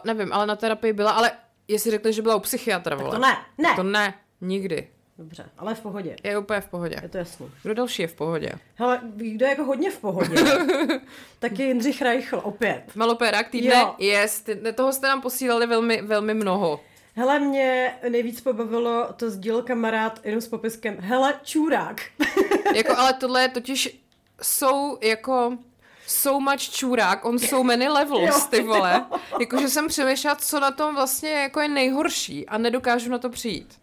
[0.04, 1.30] nevím, ale na terapii byla, ale
[1.68, 3.10] jestli řekli, že byla u psychiatra, vole.
[3.10, 3.76] Tak to ne, ne.
[3.76, 4.88] To ne, nikdy.
[5.18, 6.16] Dobře, ale v pohodě.
[6.24, 6.96] Je úplně v pohodě.
[7.02, 7.50] Je to jasný.
[7.62, 8.50] Kdo další je v pohodě?
[8.74, 10.34] Hele, kdo je jako hodně v pohodě,
[11.38, 12.82] tak je Jindřich Reichl, opět.
[12.94, 14.48] Malopérák týdne, jest.
[14.74, 16.80] Toho jste nám posílali velmi, velmi mnoho.
[17.14, 22.00] Hele, mě nejvíc pobavilo, to sdíl kamarád jenom s popiskem, hele, čurák.
[22.74, 24.00] jako, ale tohle je totiž,
[24.42, 25.58] jsou jako
[26.06, 29.06] so much čurák, on so many levels, ty vole.
[29.40, 33.78] Jakože jsem přemýšlela, co na tom vlastně jako je nejhorší a nedokážu na to přijít.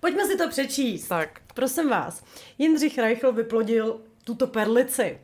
[0.00, 1.08] Pojďme si to přečíst.
[1.08, 1.40] Tak.
[1.54, 2.22] Prosím vás.
[2.58, 5.18] Jindřich Reichl vyplodil tuto perlici.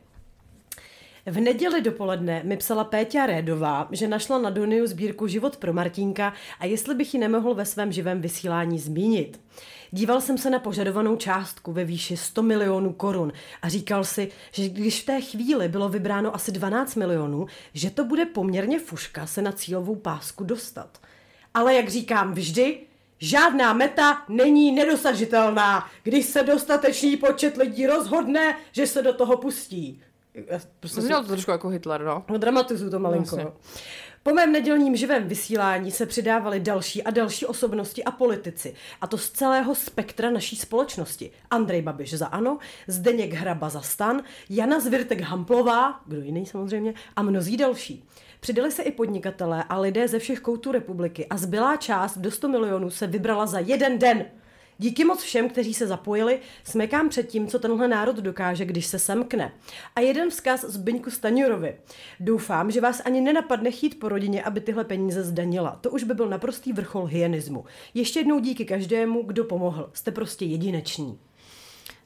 [1.25, 6.33] V neděli dopoledne mi psala Péťa Rédová, že našla na Doniu sbírku Život pro Martínka
[6.59, 9.39] a jestli bych ji nemohl ve svém živém vysílání zmínit.
[9.91, 14.69] Díval jsem se na požadovanou částku ve výši 100 milionů korun a říkal si, že
[14.69, 19.41] když v té chvíli bylo vybráno asi 12 milionů, že to bude poměrně fuška se
[19.41, 20.97] na cílovou pásku dostat.
[21.53, 22.79] Ale jak říkám vždy,
[23.23, 30.01] Žádná meta není nedosažitelná, když se dostatečný počet lidí rozhodne, že se do toho pustí.
[30.79, 32.25] Prostě Znělo to trošku jako Hitler, no.
[32.29, 33.37] No dramatizuju to malinko.
[33.37, 33.53] No.
[34.23, 38.75] Po mém nedělním živém vysílání se přidávali další a další osobnosti a politici.
[39.01, 41.31] A to z celého spektra naší společnosti.
[41.49, 47.21] Andrej Babiš za ANO, Zdeněk Hraba za stan, Jana Zvirtek Hamplová, kdo jiný samozřejmě, a
[47.21, 48.05] mnozí další.
[48.39, 52.47] Přidali se i podnikatelé a lidé ze všech koutů republiky a zbylá část do 100
[52.47, 54.25] milionů se vybrala za jeden den–
[54.81, 58.99] Díky moc všem, kteří se zapojili, smekám před tím, co tenhle národ dokáže, když se
[58.99, 59.53] semkne.
[59.95, 61.75] A jeden vzkaz Zbyňku Staňurovi.
[62.19, 65.77] Doufám, že vás ani nenapadne chít po rodině, aby tyhle peníze zdanila.
[65.81, 67.65] To už by byl naprostý vrchol hyenismu.
[67.93, 69.89] Ještě jednou díky každému, kdo pomohl.
[69.93, 71.19] Jste prostě jedineční.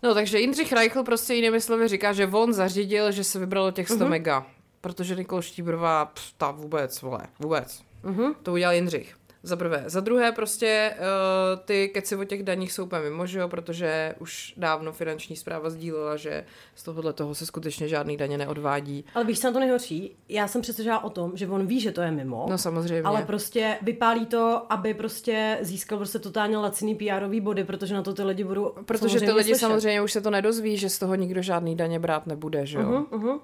[0.04, 3.90] No takže Jindřich Reichl prostě jinými slovy říká, že on zařídil, že se vybralo těch
[3.90, 4.10] 100 uh-huh.
[4.10, 4.46] mega.
[4.82, 7.82] Protože Nikol Štíbrová, pff, ta vůbec, vole, vůbec.
[8.04, 8.36] Uh-huh.
[8.44, 9.16] To udělal Jindřich.
[9.46, 9.84] Za prvé.
[9.86, 14.16] Za druhé prostě uh, ty keci o těch daních jsou úplně mimo, že jo, protože
[14.20, 19.06] už dávno finanční zpráva sdílela, že z tohohle toho se skutečně žádný daně neodvádí.
[19.16, 20.16] Ale víš, co to nejhorší?
[20.30, 22.46] Já jsem přesvědčila o tom, že on ví, že to je mimo.
[22.50, 23.02] No samozřejmě.
[23.02, 28.14] Ale prostě vypálí to, aby prostě získal prostě totálně laciný pr body, protože na to
[28.14, 29.60] ty lidi budou Protože ty lidi slyšet.
[29.60, 32.84] samozřejmě už se to nedozví, že z toho nikdo žádný daně brát nebude, že jo.
[32.84, 33.40] Uh-huh, uh-huh.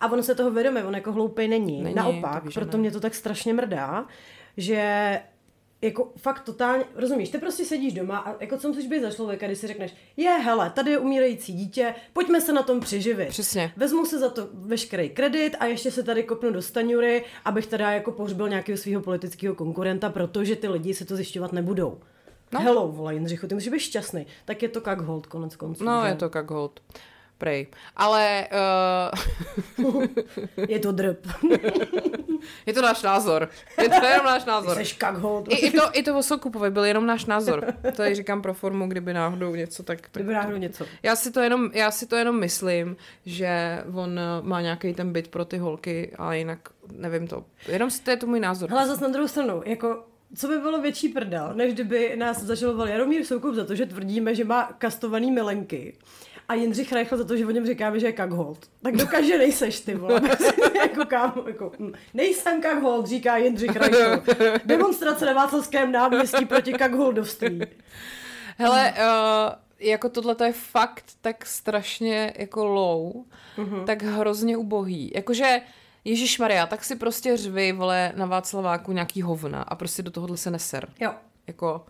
[0.00, 1.82] A on se toho vědomí, on jako hloupej není.
[1.82, 2.80] není Naopak, proto ne.
[2.80, 4.06] mě to tak strašně mrdá,
[4.56, 5.20] že
[5.84, 9.46] jako fakt totálně, rozumíš, ty prostě sedíš doma a jako co musíš být za člověka,
[9.46, 13.28] když si řekneš, je hele, tady je umírající dítě, pojďme se na tom přiživit.
[13.28, 13.72] Přesně.
[13.76, 17.90] Vezmu se za to veškerý kredit a ještě se tady kopnu do staňury, abych teda
[17.90, 22.00] jako pohřbil nějakého svého politického konkurenta, protože ty lidi se to zjišťovat nebudou.
[22.52, 22.60] No.
[22.60, 24.26] Hello, vole, Jindřichu, ty musíš být šťastný.
[24.44, 25.84] Tak je to kak hold, konec konců.
[25.84, 26.08] No, že?
[26.08, 26.80] je to kak hold.
[27.38, 27.66] Prej.
[27.96, 28.48] Ale...
[29.78, 30.00] Uh...
[30.68, 31.26] je to drb.
[32.66, 33.48] Je to náš názor.
[33.82, 34.76] Je to jenom náš názor.
[34.76, 35.52] Ty kakhold.
[35.52, 37.66] I, i, to, I to o Sokupovi byl jenom náš názor.
[37.96, 40.00] To je říkám pro formu, kdyby náhodou něco, tak...
[40.00, 40.86] tak kdyby náhodou něco.
[41.02, 45.28] Já si, to jenom, já si to jenom myslím, že on má nějaký ten byt
[45.28, 46.58] pro ty holky a jinak
[46.92, 47.44] nevím to.
[47.68, 48.72] Jenom si to je to můj názor.
[48.72, 50.04] Ale zase na druhou stranu, jako
[50.36, 54.34] co by bylo větší prdel, než kdyby nás zažaloval Jaromír Soukup za to, že tvrdíme,
[54.34, 55.96] že má kastovaný milenky
[56.48, 58.70] a Jindřich Reichl za to, že o něm říkáme, že je kaghold.
[58.82, 60.20] Tak dokáže nejseš ty vole.
[60.82, 64.22] jako kámo, jako, hm, nejsem kaghold, říká Jindřich Reichl.
[64.64, 67.60] Demonstrace na Václavském náměstí proti kagholdovství.
[68.58, 73.12] Hele, uh, jako tohle je fakt tak strašně jako low,
[73.56, 73.84] uh-huh.
[73.84, 75.12] tak hrozně ubohý.
[75.14, 75.60] Jakože
[76.04, 80.36] Ježíš Maria, tak si prostě řvi, vole, na Václaváku nějaký hovna a prostě do tohohle
[80.36, 80.88] se neser.
[81.00, 81.12] Jo.
[81.46, 81.86] Jako,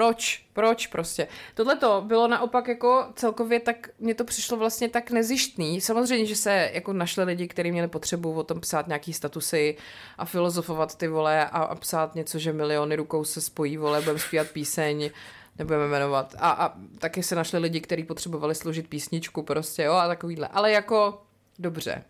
[0.00, 0.46] Proč?
[0.52, 1.28] Proč prostě?
[1.54, 5.80] Tohle to bylo naopak jako celkově tak, mně to přišlo vlastně tak nezištný.
[5.80, 9.76] Samozřejmě, že se jako našli lidi, kteří měli potřebu o tom psát nějaký statusy
[10.18, 14.18] a filozofovat ty vole a, a psát něco, že miliony rukou se spojí, vole, budeme
[14.18, 15.10] zpívat píseň,
[15.58, 16.34] nebudeme jmenovat.
[16.38, 20.48] A, a taky se našli lidi, kteří potřebovali složit písničku prostě, jo, a takovýhle.
[20.48, 21.22] Ale jako
[21.58, 22.04] dobře,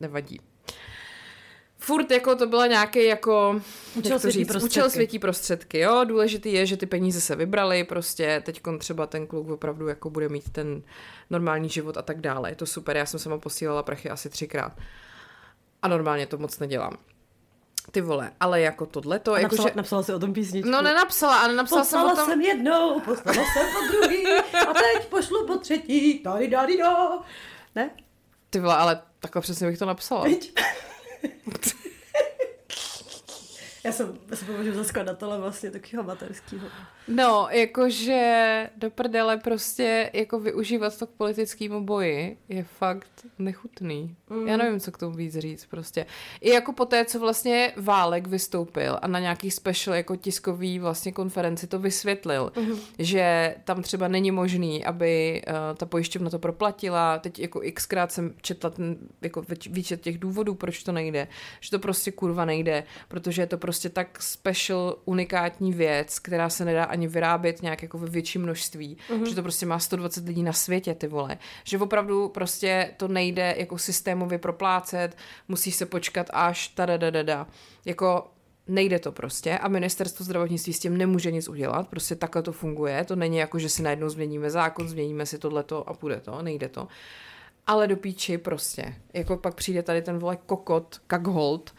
[0.00, 0.51] nevadí
[1.82, 3.60] furt jako to byla nějaký jako,
[3.94, 4.72] Učil světí říct, prostředky.
[4.72, 9.26] Učil světí prostředky, jo, důležitý je, že ty peníze se vybraly, prostě teď třeba ten
[9.26, 10.82] kluk opravdu jako bude mít ten
[11.30, 14.72] normální život a tak dále, je to super, já jsem sama posílala prachy asi třikrát
[15.82, 16.96] a normálně to moc nedělám.
[17.90, 19.36] Ty vole, ale jako tohle to...
[19.36, 19.74] Jako napsala, že...
[19.76, 20.70] napsala si o tom písničku?
[20.70, 22.30] No nenapsala, ale napsala poslala jsem o tom...
[22.30, 24.26] jsem jednou, poslala jsem po druhý
[24.68, 27.18] a teď pošlu po třetí, tady, tady, do.
[27.74, 27.90] Ne?
[28.50, 30.24] Ty vole, ale takhle přesně bych to napsala.
[31.28, 31.81] って。
[33.84, 36.68] Já jsem se považuji za skladatele vlastně takového materského.
[37.08, 44.16] No, jakože do prdele prostě jako využívat to k politickému boji je fakt nechutný.
[44.30, 44.48] Mm.
[44.48, 46.06] Já nevím, co k tomu víc říct prostě.
[46.40, 51.12] I jako po té, co vlastně Válek vystoupil a na nějaký special jako tiskový vlastně
[51.12, 52.78] konferenci to vysvětlil, mm.
[52.98, 57.18] že tam třeba není možný, aby uh, ta pojišťovna to proplatila.
[57.18, 61.28] Teď jako xkrát jsem četla ten jako výčet těch důvodů, proč to nejde.
[61.60, 66.64] Že to prostě kurva nejde, protože je to prostě tak special, unikátní věc, která se
[66.64, 69.28] nedá ani vyrábět nějak jako ve větším množství, mm-hmm.
[69.28, 71.38] že to prostě má 120 lidí na světě, ty vole.
[71.64, 75.16] Že opravdu prostě to nejde jako systémově proplácet,
[75.48, 77.46] musí se počkat až ta da, da, da, da.
[77.84, 78.30] Jako
[78.66, 83.04] nejde to prostě a ministerstvo zdravotnictví s tím nemůže nic udělat, prostě takhle to funguje,
[83.04, 86.68] to není jako, že si najednou změníme zákon, změníme si tohleto a půjde to, nejde
[86.68, 86.88] to.
[87.66, 88.94] Ale do píči prostě.
[89.12, 91.74] Jako pak přijde tady ten vole kokot, kakhold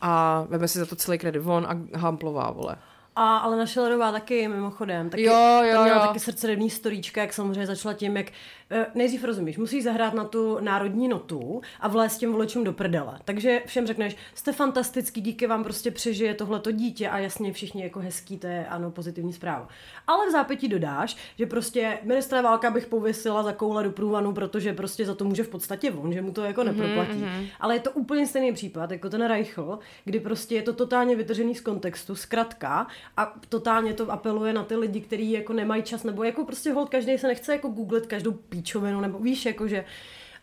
[0.00, 2.76] a veme si za to celý kredit von a hamplová, vole.
[3.20, 5.10] A Alena Schillerová taky mimochodem.
[5.10, 6.06] Taky, jo, jo, tam měla jo.
[6.06, 8.26] taky srdcerevný storíčka, jak samozřejmě začala tím, jak
[8.70, 13.18] Eh, nejdřív rozumíš, musíš zahrát na tu národní notu a vlézt těm voličům do prdele.
[13.24, 18.00] Takže všem řekneš, jste fantastický, díky vám prostě přežije tohleto dítě a jasně všichni jako
[18.00, 19.68] hezký, to je ano, pozitivní zpráva.
[20.06, 24.72] Ale v zápětí dodáš, že prostě ministra válka bych pověsila za koule do průvanu, protože
[24.72, 27.22] prostě za to může v podstatě on, že mu to jako neproplatí.
[27.22, 27.46] Mm-hmm.
[27.60, 31.54] Ale je to úplně stejný případ, jako ten Reichl, kdy prostě je to totálně vytržený
[31.54, 36.22] z kontextu, zkratka a totálně to apeluje na ty lidi, kteří jako nemají čas, nebo
[36.24, 39.84] jako prostě hold, každý se nechce jako googlit každou píčovinu, nebo víš, jakože,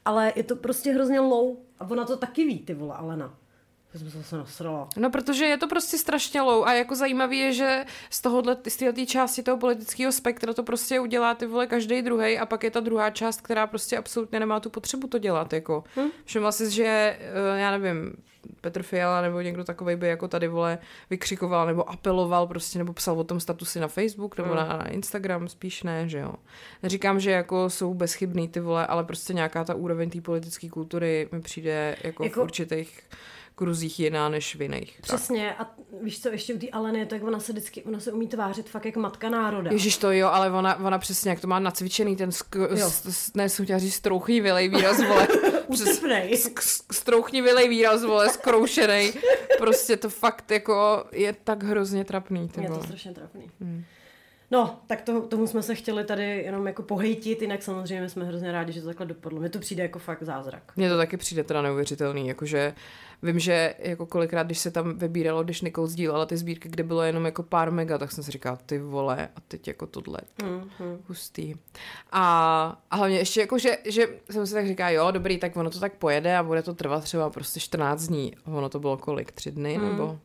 [0.05, 3.37] ale je to prostě hrozně low a ona to taky ví, ty vole, Alena.
[3.95, 4.89] Já jsem se zase nasrala.
[4.97, 8.75] No, protože je to prostě strašně low a jako zajímavé je, že z tohohle, z
[8.75, 12.71] této části toho politického spektra to prostě udělá ty vole každý druhý a pak je
[12.71, 15.83] ta druhá část, která prostě absolutně nemá tu potřebu to dělat, jako.
[15.95, 16.09] Hmm?
[16.25, 18.15] Všimla si, že, eh, já nevím,
[18.61, 20.77] Petr Fiala nebo někdo takový by jako tady vole
[21.09, 24.55] vykřikoval nebo apeloval prostě nebo psal o tom statusy na Facebook nebo mm.
[24.55, 26.33] na, na Instagram, spíš ne, že jo.
[26.83, 31.29] Neříkám, že jako jsou bezchybný ty vole, ale prostě nějaká ta úroveň té politické kultury
[31.31, 32.39] mi přijde jako, jako...
[32.39, 33.01] v určitých
[33.55, 34.99] kruzích jiná než v jiných.
[35.01, 35.55] Přesně.
[35.57, 35.67] Tak.
[35.67, 38.69] A víš co, ještě u té Aleny, tak ona se vždycky, ona se umí tvářit
[38.69, 39.71] fakt jak matka národa.
[39.71, 43.33] Ježíš to jo, ale ona, ona přesně, jak to má nacvičený, ten sk- s, s,
[43.33, 45.27] ne, jsem chtěla říct strouchlivý výraz, vole.
[45.67, 46.37] Útepnej.
[46.91, 49.13] Strouchnivý výraz, vole, skroušený.
[49.57, 52.49] Prostě to fakt jako je tak hrozně trapný.
[52.49, 53.51] Ty je to strašně trapný.
[53.61, 53.83] Hmm.
[54.51, 58.51] No, tak to, tomu jsme se chtěli tady jenom jako pohejtit, jinak samozřejmě jsme hrozně
[58.51, 59.39] rádi, že to takhle dopadlo.
[59.39, 60.71] Mně to přijde jako fakt zázrak.
[60.75, 62.73] Mně to taky přijde teda neuvěřitelný, jakože
[63.23, 67.01] vím, že jako kolikrát, když se tam vybíralo, když Nicole sdílela ty sbírky, kde bylo
[67.01, 70.19] jenom jako pár mega, tak jsem si říkala, ty vole, a teď jako tohle.
[70.37, 70.97] Mm-hmm.
[71.07, 71.55] Hustý.
[72.11, 75.69] A, a hlavně ještě jako, že, že jsem si tak říkala, jo, dobrý, tak ono
[75.69, 78.33] to tak pojede a bude to trvat třeba prostě 14 dní.
[78.45, 79.31] Ono to bylo kolik?
[79.31, 79.77] Tři dny?
[79.77, 79.89] Mm.
[79.89, 80.19] Nebo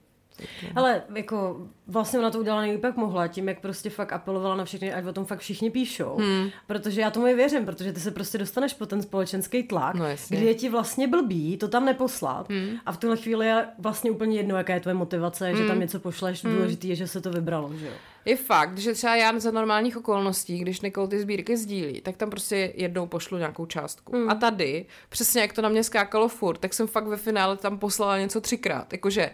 [0.77, 4.65] ale jako vlastně ona to udělala nejlíp, jak mohla, tím, jak prostě fakt apelovala na
[4.65, 6.17] všechny, ať o tom fakt všichni píšou.
[6.17, 6.51] Hmm.
[6.67, 10.05] Protože já tomu i věřím, protože ty se prostě dostaneš po ten společenský tlak, no,
[10.29, 12.77] kdy je ti vlastně blbý to tam neposlat hmm.
[12.87, 15.57] a v tuhle chvíli je vlastně úplně jedno, jaká je tvoje motivace, hmm.
[15.57, 15.81] že tam hmm.
[15.81, 16.55] něco pošleš, hmm.
[16.55, 17.93] důležitý je, že se to vybralo, že jo.
[18.25, 22.31] Je fakt, že třeba já za normálních okolností, když Nikol ty sbírky sdílí, tak tam
[22.31, 24.17] prostě jednou pošlu nějakou částku.
[24.17, 24.31] Hmm.
[24.31, 27.79] A tady, přesně jak to na mě skákalo furt, tak jsem fakt ve finále tam
[27.79, 28.93] poslala něco třikrát.
[28.93, 29.31] Jakože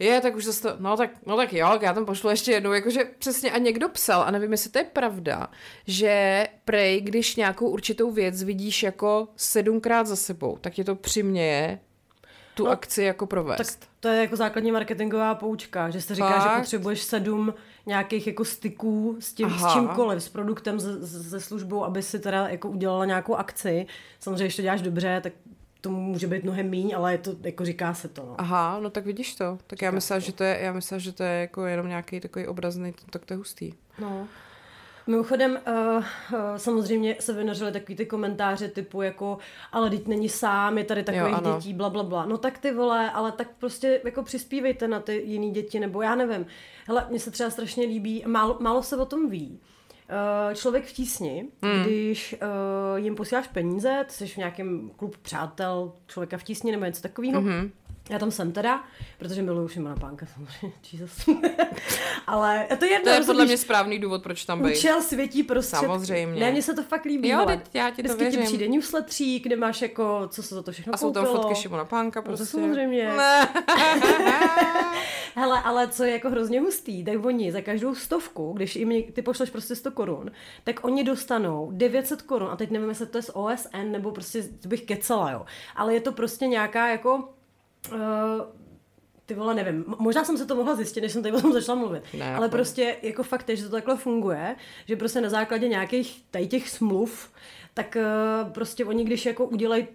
[0.00, 2.72] je, tak už zase to, no tak, no tak jo, já tam pošlu ještě jednou,
[2.72, 5.48] jakože přesně a někdo psal, a nevím, jestli to je pravda,
[5.86, 11.78] že prej, když nějakou určitou věc vidíš jako sedmkrát za sebou, tak je to přiměje
[12.54, 13.76] tu no, akci jako provést.
[13.80, 16.42] Tak to je jako základní marketingová poučka, že se říká, Fakt?
[16.42, 17.54] že potřebuješ sedm
[17.86, 19.70] nějakých jako styků s tím, Aha.
[19.70, 23.86] s čímkoliv, s produktem, se, se službou, aby si teda jako udělala nějakou akci.
[24.20, 25.32] Samozřejmě, když to děláš dobře, tak
[25.80, 28.22] to může být mnohem míň, ale je to, jako říká se to.
[28.22, 28.34] No.
[28.38, 29.58] Aha, no tak vidíš to.
[29.66, 32.20] Tak říká já myslím, že to je, já myslím, že to je jako jenom nějaký
[32.20, 33.72] takový obrazný, tak to je hustý.
[34.00, 34.28] No.
[35.06, 36.04] Mimochodem, uh, uh,
[36.56, 39.38] samozřejmě se vynořily takový ty komentáře typu jako,
[39.72, 42.26] ale teď není sám, je tady takových jo, dětí, bla, bla, bla.
[42.26, 46.14] No tak ty vole, ale tak prostě jako přispívejte na ty jiný děti, nebo já
[46.14, 46.46] nevím.
[46.86, 49.60] Hele, mně se třeba strašně líbí, málo, málo se o tom ví,
[50.54, 51.82] člověk v tísni, hmm.
[51.82, 56.84] když uh, jim posíláš peníze, ty jsi v nějakém klub přátel člověka v tísni nebo
[56.84, 57.70] něco takového, mm-hmm.
[58.10, 58.84] Já tam jsem teda,
[59.18, 61.28] protože miluju Šimona Pánka samozřejmě, Jesus.
[62.26, 63.04] Ale to je jedno.
[63.12, 64.76] To je podle mě správný důvod, proč tam být.
[64.76, 65.76] Učil světí prostě.
[65.76, 66.40] Samozřejmě.
[66.40, 67.28] Ne, mně se to fakt líbí.
[67.28, 68.40] Jo, teď já ti to Vždycky věřím.
[68.40, 71.54] ti přijde newslettřík, kde máš jako, co se za to všechno A jsou tam fotky
[71.54, 72.42] Šimona Pánka prostě.
[72.56, 72.80] No to prostě.
[72.80, 73.10] samozřejmě.
[75.34, 79.22] Hele, ale co je jako hrozně hustý, tak oni za každou stovku, když jim ty
[79.22, 80.30] pošleš prostě 100 korun,
[80.64, 84.44] tak oni dostanou 900 korun a teď nevím, jestli to je z OSN nebo prostě
[84.66, 85.46] bych kecala, jo.
[85.76, 87.28] Ale je to prostě nějaká jako
[87.92, 87.98] Uh,
[89.26, 91.78] ty vole, nevím, možná jsem se to mohla zjistit, než jsem tady o tom začala
[91.78, 95.68] mluvit, ne, ale prostě jako fakt je, že to takhle funguje, že prostě na základě
[95.68, 97.30] nějakých tady těch smluv,
[97.74, 99.86] tak uh, prostě oni, když jako udělají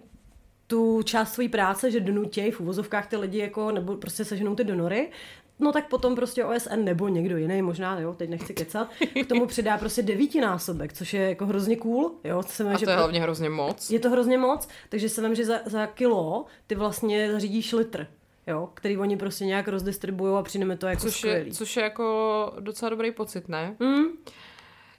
[0.66, 4.64] tu část své práce, že donutějí v uvozovkách ty lidi jako, nebo prostě seženou ty
[4.64, 5.10] donory,
[5.58, 8.90] no tak potom prostě OSN nebo někdo jiný, možná, jo, teď nechci kecat,
[9.24, 12.42] k tomu přidá prostě devítinásobek, což je jako hrozně cool, jo.
[12.42, 13.90] Se vem, A to že je hlavně hrozně moc.
[13.90, 18.06] Je to hrozně moc, takže se vím, že za, za kilo ty vlastně zařídíš litr,
[18.46, 21.46] jo, který oni prostě nějak rozdistribují a přijmeme to jako což skvělý.
[21.46, 23.76] Je, což je jako docela dobrý pocit, ne?
[23.78, 24.04] Mm.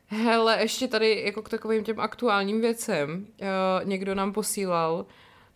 [0.09, 5.05] Hele, ještě tady jako k takovým těm aktuálním věcem, uh, někdo nám posílal,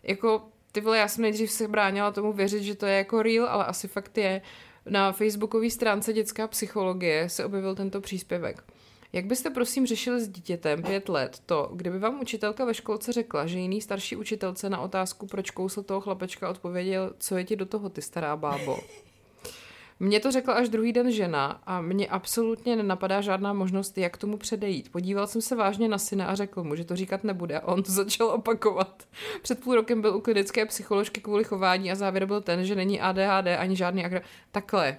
[0.02, 3.46] jako ty vole, já jsem nejdřív se bránila tomu věřit, že to je jako real,
[3.46, 4.42] ale asi fakt je,
[4.86, 8.64] na facebookové stránce Dětská psychologie se objevil tento příspěvek.
[9.12, 13.46] Jak byste prosím řešili s dítětem pět let to, kdyby vám učitelka ve školce řekla,
[13.46, 17.66] že jiný starší učitelce na otázku, proč kousl toho chlapečka, odpověděl, co je ti do
[17.66, 18.78] toho, ty stará bábo?
[20.02, 24.36] Mně to řekla až druhý den žena a mně absolutně nenapadá žádná možnost, jak tomu
[24.36, 24.92] předejít.
[24.92, 27.82] Podíval jsem se vážně na syna a řekl mu, že to říkat nebude a on
[27.82, 29.02] to začal opakovat.
[29.42, 33.00] Před půl rokem byl u klinické psycholožky kvůli chování a závěr byl ten, že není
[33.00, 34.20] ADHD ani žádný agra...
[34.52, 34.96] Takhle.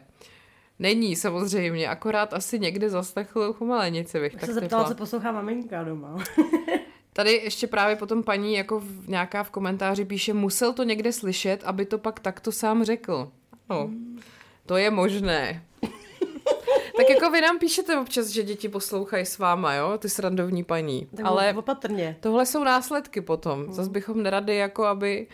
[0.79, 6.23] Není samozřejmě, akorát asi někde zaslechl chumelenici bych tak se zeptala, co poslouchá maminka doma.
[7.13, 11.63] Tady ještě právě potom paní jako v, nějaká v komentáři píše, musel to někde slyšet,
[11.63, 13.31] aby to pak takto sám řekl.
[13.69, 13.85] No.
[13.85, 14.19] Hmm.
[14.65, 15.65] To je možné.
[16.97, 21.08] tak jako vy nám píšete občas, že děti poslouchají s váma, jo, ty srandovní paní.
[21.15, 22.17] Tak Ale opatrně.
[22.19, 23.63] tohle jsou následky potom.
[23.63, 23.73] Hmm.
[23.73, 25.28] Zas bychom nerady, jako aby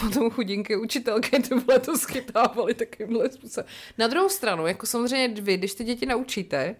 [0.00, 3.66] potom chudinky učitelky tohle to schytávaly takovýmhle způsobem.
[3.98, 6.76] Na druhou stranu, jako samozřejmě vy, když ty děti naučíte,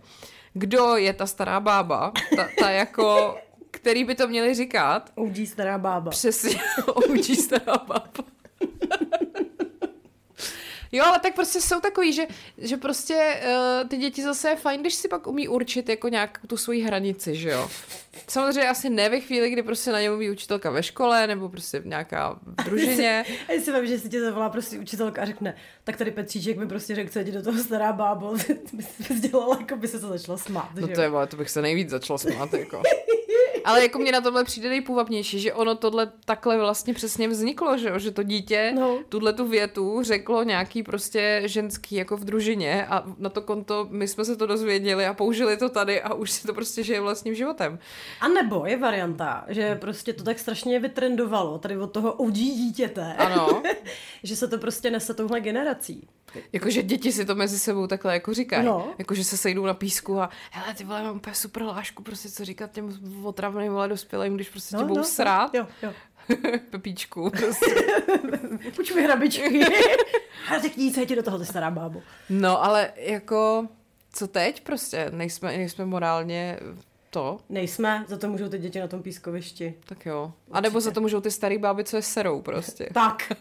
[0.53, 3.37] kdo je ta stará bába, ta, ta jako,
[3.71, 5.13] který by to měli říkat.
[5.21, 6.11] Oudí stará bába.
[6.11, 6.61] Přesně,
[7.11, 8.05] oudí stará bába.
[10.95, 12.27] Jo, ale tak prostě jsou takový, že,
[12.59, 13.41] že prostě
[13.83, 16.83] uh, ty děti zase je fajn, když si pak umí určit jako nějak tu svoji
[16.83, 17.71] hranici, že jo.
[18.29, 21.81] Samozřejmě asi ne ve chvíli, kdy prostě na ně mluví učitelka ve škole, nebo prostě
[21.81, 23.25] v nějaká družině.
[23.49, 26.69] A si vím, že si tě zavolá prostě učitelka a řekne, tak tady Petříček mi
[26.69, 28.35] prostě řekl, co je do toho stará bábo,
[29.09, 30.69] by dělala, jako by se to začalo smát.
[30.75, 32.83] No to je, to bych se nejvíc začala smát, jako.
[33.65, 37.93] Ale jako mě na tomhle přijde nejpůvabnější, že ono tohle takhle vlastně přesně vzniklo, že,
[37.97, 38.99] že to dítě no.
[39.09, 44.09] tuhle tu větu řeklo nějaký prostě ženský jako v družině a na to konto my
[44.09, 47.35] jsme se to dozvěděli a použili to tady a už si to prostě žije vlastním
[47.35, 47.79] životem.
[48.21, 53.15] A nebo je varianta, že prostě to tak strašně vytrendovalo tady od toho udí dítěte.
[53.15, 53.63] Ano.
[54.23, 56.09] že se to prostě nese touhle generací.
[56.53, 58.67] Jakože děti si to mezi sebou takhle jako říkají.
[58.67, 58.95] No.
[58.99, 62.45] Jakože se sejdou na písku a hele, ty vole, mám úplně super lášku, prostě co
[62.45, 65.55] říkat těm otravným vole dospělým, když prostě no, tě budou no, srát.
[65.55, 65.93] Jo, jo.
[66.71, 67.31] Pepíčku.
[67.31, 67.75] Prostě.
[68.77, 69.61] Půjč mi hrabičky.
[70.51, 72.03] A řekni, co je ti do toho, ty stará bábo.
[72.31, 73.69] No, ale jako,
[74.13, 75.11] co teď prostě?
[75.11, 76.59] Nejsme, nejsme morálně
[77.15, 77.39] to.
[77.49, 79.75] Nejsme, za to můžou ty děti na tom pískovišti.
[79.87, 80.33] Tak jo.
[80.53, 82.89] A nebo za to můžou ty starý báby, co je serou prostě.
[82.95, 83.33] tak.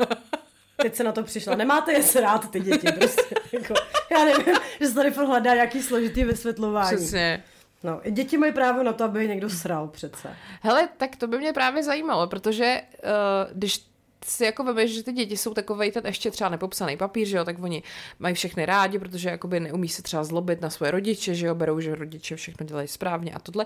[0.81, 1.55] Teď se na to přišla.
[1.55, 3.35] Nemáte je rád ty děti, prostě.
[3.51, 3.73] Jako,
[4.11, 6.97] já nevím, že se tady hledá nějaký složitý vysvětlování.
[6.97, 7.43] Přesně.
[7.83, 10.35] No, děti mají právo na to, aby je někdo sral přece.
[10.61, 13.85] Hele, tak to by mě právě zajímalo, protože uh, když
[14.25, 17.45] si jako vemeš, že ty děti jsou takovej ten ještě třeba nepopsaný papír, že jo,
[17.45, 17.83] tak oni
[18.19, 21.79] mají všechny rádi, protože jakoby neumí se třeba zlobit na svoje rodiče, že jo, berou,
[21.79, 23.65] že rodiče všechno dělají správně a tohle.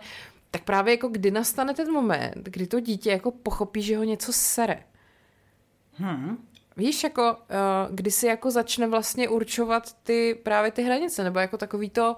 [0.52, 4.34] Tak právě jako kdy nastane ten moment, kdy to dítě jako pochopí, že ho něco
[4.34, 4.84] sere.
[5.94, 6.38] Hmm.
[6.78, 11.58] Víš, jako, uh, kdy si jako začne vlastně určovat ty právě ty hranice, nebo jako
[11.58, 12.18] takový to,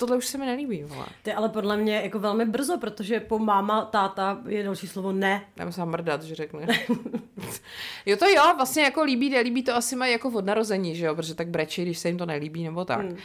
[0.00, 1.06] tohle už se mi nelíbí, vole.
[1.22, 5.44] Ty ale podle mě jako velmi brzo, protože po máma, táta je další slovo ne.
[5.56, 6.66] Já musím mrdat, že řekne.
[8.06, 11.14] jo to jo, vlastně jako líbí, nelíbí to asi mají jako od narození, že jo,
[11.14, 13.00] protože tak brečí, když se jim to nelíbí nebo tak.
[13.00, 13.16] Hmm.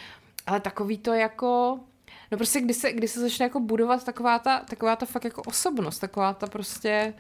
[0.47, 1.80] Ale takový to jako...
[2.32, 5.41] No prostě, kdy se, kdy se začne jako budovat taková ta, taková ta fakt jako
[5.41, 7.13] osobnost, taková ta prostě...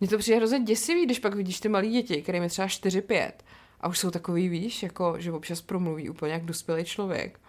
[0.00, 3.32] Mně to přijde hrozně děsivý, když pak vidíš ty malí děti, kterým je třeba 4-5
[3.80, 7.40] a už jsou takový, víš, jako, že občas promluví úplně jak dospělý člověk.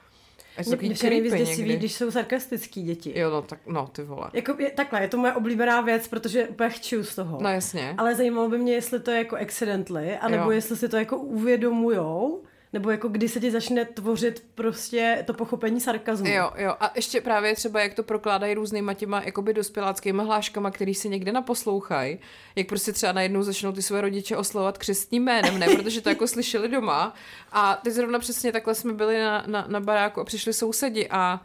[0.60, 3.20] A jsou takový creepy děsivý, když jsou sarkastický děti.
[3.20, 4.30] Jo, no, tak, no, ty vole.
[4.34, 7.38] Jako, je, takhle, je to moje oblíbená věc, protože úplně chču z toho.
[7.42, 7.96] No jasně.
[7.98, 10.52] Ale zajímalo by mě, jestli to je jako accidentally, anebo jo.
[10.52, 12.44] jestli si to jako uvědomujou
[12.74, 16.28] nebo jako kdy se ti začne tvořit prostě to pochopení sarkazmu.
[16.28, 16.76] Jo, jo.
[16.80, 21.32] A ještě právě třeba, jak to prokládají různýma těma jakoby dospěláckýma hláškama, který si někde
[21.32, 22.20] naposlouchají,
[22.56, 26.28] jak prostě třeba najednou začnou ty své rodiče oslovovat křestním jménem, ne, protože to jako
[26.40, 27.14] slyšeli doma.
[27.52, 31.42] A teď zrovna přesně takhle jsme byli na, na, na baráku a přišli sousedi a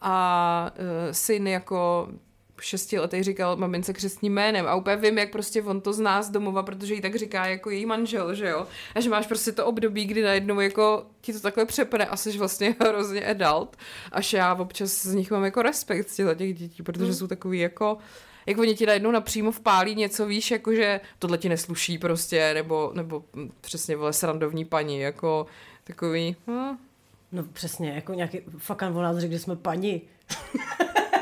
[0.00, 2.08] a uh, syn jako
[2.60, 6.62] šestiletý říkal mamince křestním jménem a úplně vím, jak prostě on to zná z domova,
[6.62, 8.66] protože jí tak říká jako její manžel, že jo.
[8.94, 12.38] A že máš prostě to období, kdy najednou jako ti to takhle přepne a jsi
[12.38, 13.76] vlastně hrozně adult.
[14.12, 17.14] Až já občas z nich mám jako respekt z těch dětí, protože mm.
[17.14, 17.98] jsou takový jako
[18.46, 22.92] jak oni ti najednou napřímo vpálí něco, víš, jako že tohle ti nesluší prostě, nebo,
[22.94, 23.24] nebo
[23.60, 25.46] přesně vole srandovní paní, jako
[25.84, 26.76] takový, hm.
[27.32, 30.02] No přesně, jako nějaký fakan o nás řekl, že jsme paní.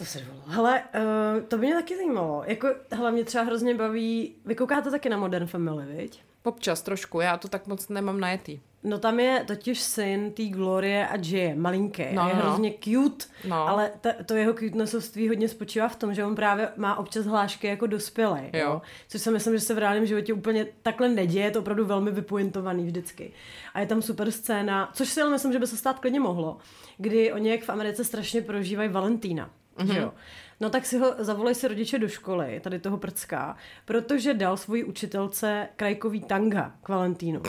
[0.00, 0.44] To se dovolilo.
[0.46, 2.42] Hele, uh, to by mě taky zajímalo.
[2.46, 6.22] Jako, hele, mě třeba hrozně baví, vy koukáte taky na Modern Family, viď?
[6.42, 8.60] Občas trošku, já to tak moc nemám najetý.
[8.82, 12.40] No tam je totiž syn té Glorie a Jay, malinký, no, je no.
[12.40, 13.68] hrozně cute, no.
[13.68, 17.66] ale ta, to jeho cutenesovství hodně spočívá v tom, že on právě má občas hlášky
[17.66, 18.60] jako dospělý, jo.
[18.60, 18.82] jo.
[19.08, 22.10] což si myslím, že se v reálném životě úplně takhle neděje, je to opravdu velmi
[22.10, 23.32] vypointovaný vždycky.
[23.74, 26.58] A je tam super scéna, což si ale myslím, že by se stát klidně mohlo,
[26.98, 29.92] kdy oni jak v Americe strašně prožívají Valentína mm-hmm.
[29.92, 30.12] že jo.
[30.60, 34.84] No tak si ho, zavolej si rodiče do školy, tady toho prcka, protože dal svoji
[34.84, 37.42] učitelce krajkový tanga k Valentínu.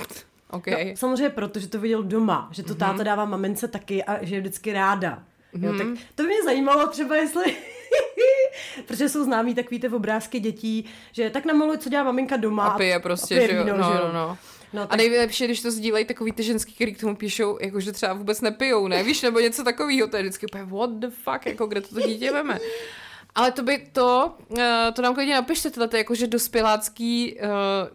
[0.50, 0.90] Okay.
[0.90, 2.78] No, samozřejmě proto, že to viděl doma, že to mm-hmm.
[2.78, 5.24] táta dává mamince taky a že je vždycky ráda.
[5.54, 5.66] Mm-hmm.
[5.66, 5.98] Jo, tak mhm.
[6.16, 7.58] to by mě zajímalo třeba, jestli...
[8.88, 12.68] Protože jsou známí takový ty obrázky dětí, že tak namaluj, co dělá maminka doma.
[12.68, 14.00] A pije prostě, a pije víno, že jo.
[14.04, 14.38] No, no, no.
[14.74, 14.94] No, tak...
[14.94, 18.42] A nejlepší, když to sdílejí takový ty ženský, který k tomu píšou, jakože třeba vůbec
[18.42, 19.04] nepijou, ne?
[19.04, 22.08] Víš, nebo něco takového, to je vždycky úplně what the fuck, jako kde to, to
[22.08, 22.60] dítě veme.
[23.36, 24.58] Ale to by to, uh,
[24.94, 27.50] to nám klidně napište, tyhle ty jakože dospělácký uh,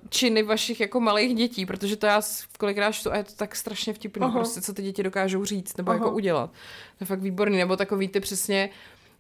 [0.09, 2.23] činy vašich jako malých dětí, protože to já
[2.59, 4.39] kolikrát čtu a je to tak strašně vtipný, Aha.
[4.39, 5.99] prostě co ty děti dokážou říct nebo Aha.
[5.99, 6.51] jako udělat.
[6.51, 8.71] To je fakt výborný, nebo takový ty přesně,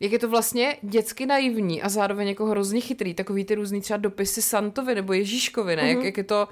[0.01, 3.97] jak je to vlastně dětsky naivní a zároveň jako hrozně chytrý, takový ty různý třeba
[3.97, 5.83] dopisy Santovi nebo Ježíškovi, ne?
[5.83, 5.97] Uh-huh.
[5.97, 6.49] Jak, jak je to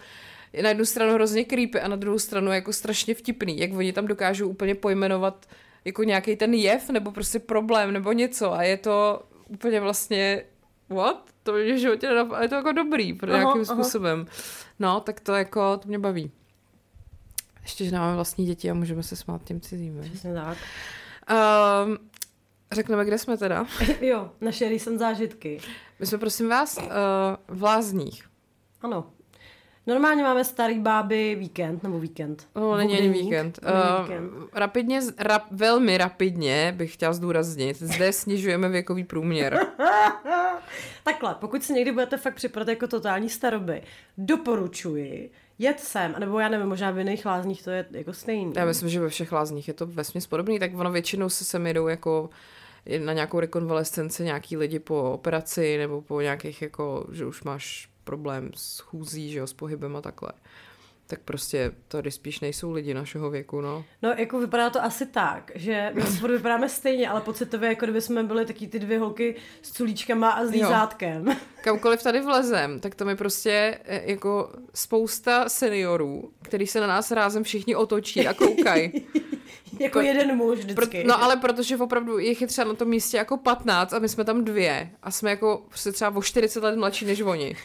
[0.54, 3.92] je na jednu stranu hrozně creepy a na druhou stranu jako strašně vtipný, jak oni
[3.92, 5.46] tam dokážou úplně pojmenovat
[5.84, 10.44] jako nějaký ten jev nebo prostě problém nebo něco a je to úplně vlastně
[10.88, 11.30] what?
[11.42, 14.26] To mě v životě nenapadlo, je to jako dobrý, pro nějakým aha, způsobem.
[14.28, 14.38] Aha.
[14.78, 16.30] No, tak to jako, to mě baví.
[17.62, 20.00] Ještě, že máme vlastní děti a můžeme se smát těm cizím.
[20.00, 20.58] Přesně tak.
[21.86, 21.98] Um,
[22.72, 23.66] řekneme, kde jsme teda?
[24.00, 25.60] jo, naše recent zážitky.
[26.00, 26.86] My jsme, prosím vás, uh,
[27.48, 28.24] v Lázních.
[28.82, 29.13] Ano.
[29.86, 32.48] Normálně máme starý báby víkend, nebo víkend.
[32.54, 33.58] No, není ani víkend.
[33.62, 34.32] Uh, víkend.
[34.52, 39.66] Rapidně, rap, velmi rapidně bych chtěla zdůraznit, zde snižujeme věkový průměr.
[41.04, 43.82] Takhle, pokud si někdy budete fakt připadat jako totální staroby,
[44.18, 48.52] doporučuji, jet sem, nebo já nevím, možná v jiných lázních to je jako stejný.
[48.56, 51.66] Já myslím, že ve všech lázních je to vesměs podobný, tak ono většinou se sem
[51.66, 52.30] jedou jako
[53.04, 58.50] na nějakou rekonvalescenci nějaký lidi po operaci nebo po nějakých jako, že už máš problém
[58.54, 60.32] s chůzí, že jo, s pohybem a takhle.
[61.14, 63.84] Tak prostě tady spíš nejsou lidi našeho věku, no.
[64.02, 68.00] No, jako vypadá to asi tak, že my spolu vypadáme stejně, ale pocitově, jako kdyby
[68.00, 71.36] jsme byli taky ty dvě holky s culíčkama a s lízátkem.
[71.62, 77.10] Kamkoliv tady vlezem, tak to mi prostě e, jako spousta seniorů, který se na nás
[77.10, 78.92] rázem všichni otočí a koukají.
[79.80, 81.02] jako Pro, jeden muž vždycky.
[81.02, 84.08] Pro, no ale protože opravdu jich je třeba na tom místě jako 15 a my
[84.08, 87.56] jsme tam dvě a jsme jako prostě třeba o 40 let mladší než oni.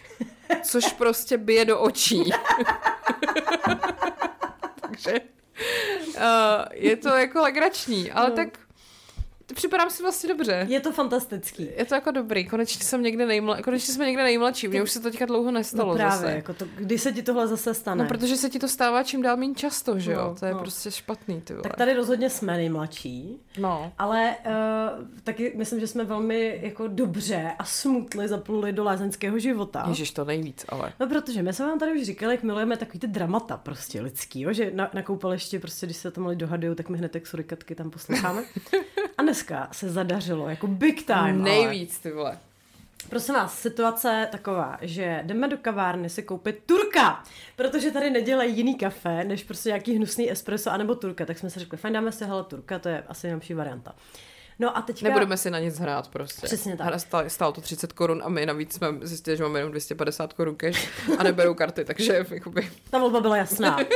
[0.63, 2.23] Což prostě bije do očí.
[4.81, 5.13] Takže
[6.15, 6.23] uh,
[6.71, 8.35] je to jako legrační, ale no.
[8.35, 8.47] tak
[9.53, 10.65] připadám si vlastně dobře.
[10.69, 11.69] Je to fantastický.
[11.77, 14.99] Je to jako dobrý, konečně jsem někde nejmla, konečně jsme někde nejmladší, mně už se
[14.99, 16.31] to teďka dlouho nestalo No právě, zase.
[16.31, 18.03] jako to, kdy se ti tohle zase stane.
[18.03, 20.21] No, protože se ti to stává čím dál méně často, že jo?
[20.21, 20.59] No, to je no.
[20.59, 21.63] prostě špatný, ty vole.
[21.63, 23.91] Tak tady rozhodně jsme nejmladší, No.
[23.97, 24.51] ale uh,
[25.23, 29.85] taky myslím, že jsme velmi jako dobře a smutli zapluli do lázeňského života.
[29.89, 30.93] Ježiš, to nejvíc, ale.
[30.99, 34.41] No protože my jsme vám tady už říkali, jak milujeme takový ty dramata prostě lidský,
[34.41, 34.53] jo?
[34.53, 37.75] že na, na koupališti prostě, když se tam lidi dohadují, tak my hned jak surikatky
[37.75, 38.43] tam posloucháme.
[39.17, 41.17] A dneska se zadařilo, jako big time.
[41.17, 41.33] ale.
[41.35, 42.37] Nejvíc, ty vole.
[43.09, 47.23] Prosím vás, situace je taková, že jdeme do kavárny si koupit turka,
[47.55, 51.59] protože tady nedělají jiný kafe, než prostě nějaký hnusný espresso anebo turka, tak jsme si
[51.59, 53.95] řekli, fajn, dáme si hele turka, to je asi nejlepší varianta.
[54.59, 55.07] No a teďka...
[55.07, 56.47] Nebudeme si na nic hrát prostě.
[56.47, 56.93] Přesně tak.
[56.93, 60.33] A stál, stál to 30 korun a my navíc jsme zjistili, že máme jenom 250
[60.33, 60.87] korun cash
[61.17, 62.71] a neberou karty, takže jakoby...
[62.89, 63.77] Ta volba byla jasná.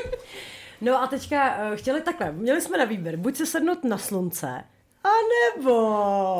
[0.81, 4.63] No a teďka uh, chtěli takhle, měli jsme na výběr, buď se sednout na slunce,
[5.03, 5.09] a
[5.57, 6.39] nebo...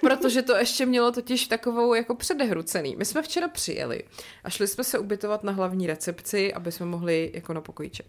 [0.00, 2.96] Protože to ještě mělo totiž takovou jako předehru cený.
[2.96, 4.02] My jsme včera přijeli
[4.44, 8.06] a šli jsme se ubytovat na hlavní recepci, aby jsme mohli jako na pokojíček.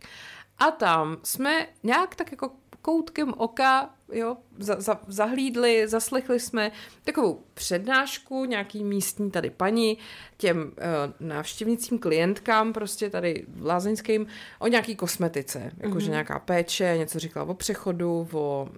[0.60, 6.72] A tam jsme nějak tak jako koutkem oka jo, za, za, zahlídli, zaslechli jsme
[7.04, 9.98] takovou přednášku nějaký místní tady paní
[10.38, 14.28] těm uh, návštěvnicím, klientkám prostě tady lázeňským
[14.60, 16.12] o nějaký kosmetice, jakože mm-hmm.
[16.12, 18.70] nějaká péče, něco říkala o přechodu, o,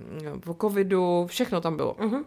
[0.47, 1.95] o covidu, všechno tam bylo.
[1.99, 2.25] Mhm.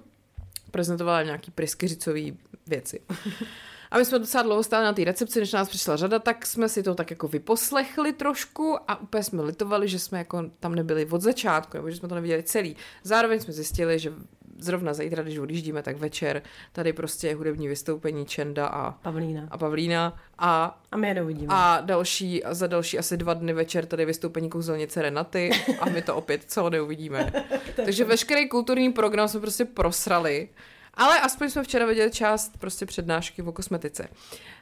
[0.70, 3.00] Prezentovala nějaký pryskyřicový věci.
[3.92, 6.68] A my jsme docela dlouho stáli na té recepci, než nás přišla řada, tak jsme
[6.68, 11.06] si to tak jako vyposlechli trošku a úplně jsme litovali, že jsme jako tam nebyli
[11.06, 12.76] od začátku, nebo že jsme to neviděli celý.
[13.02, 14.12] Zároveň jsme zjistili, že
[14.58, 19.48] zrovna zítra, když odjíždíme, tak večer tady prostě je hudební vystoupení Čenda a, Pavlína.
[19.50, 21.54] a Pavlína a A my je neuvidíme.
[21.54, 26.02] a další, a za další asi dva dny večer tady vystoupení kouzelnice Renaty a my
[26.02, 27.32] to opět celé neuvidíme.
[27.84, 30.48] Takže veškerý kulturní program jsme prostě prosrali.
[30.94, 34.08] Ale aspoň jsme včera viděli část prostě přednášky o kosmetice.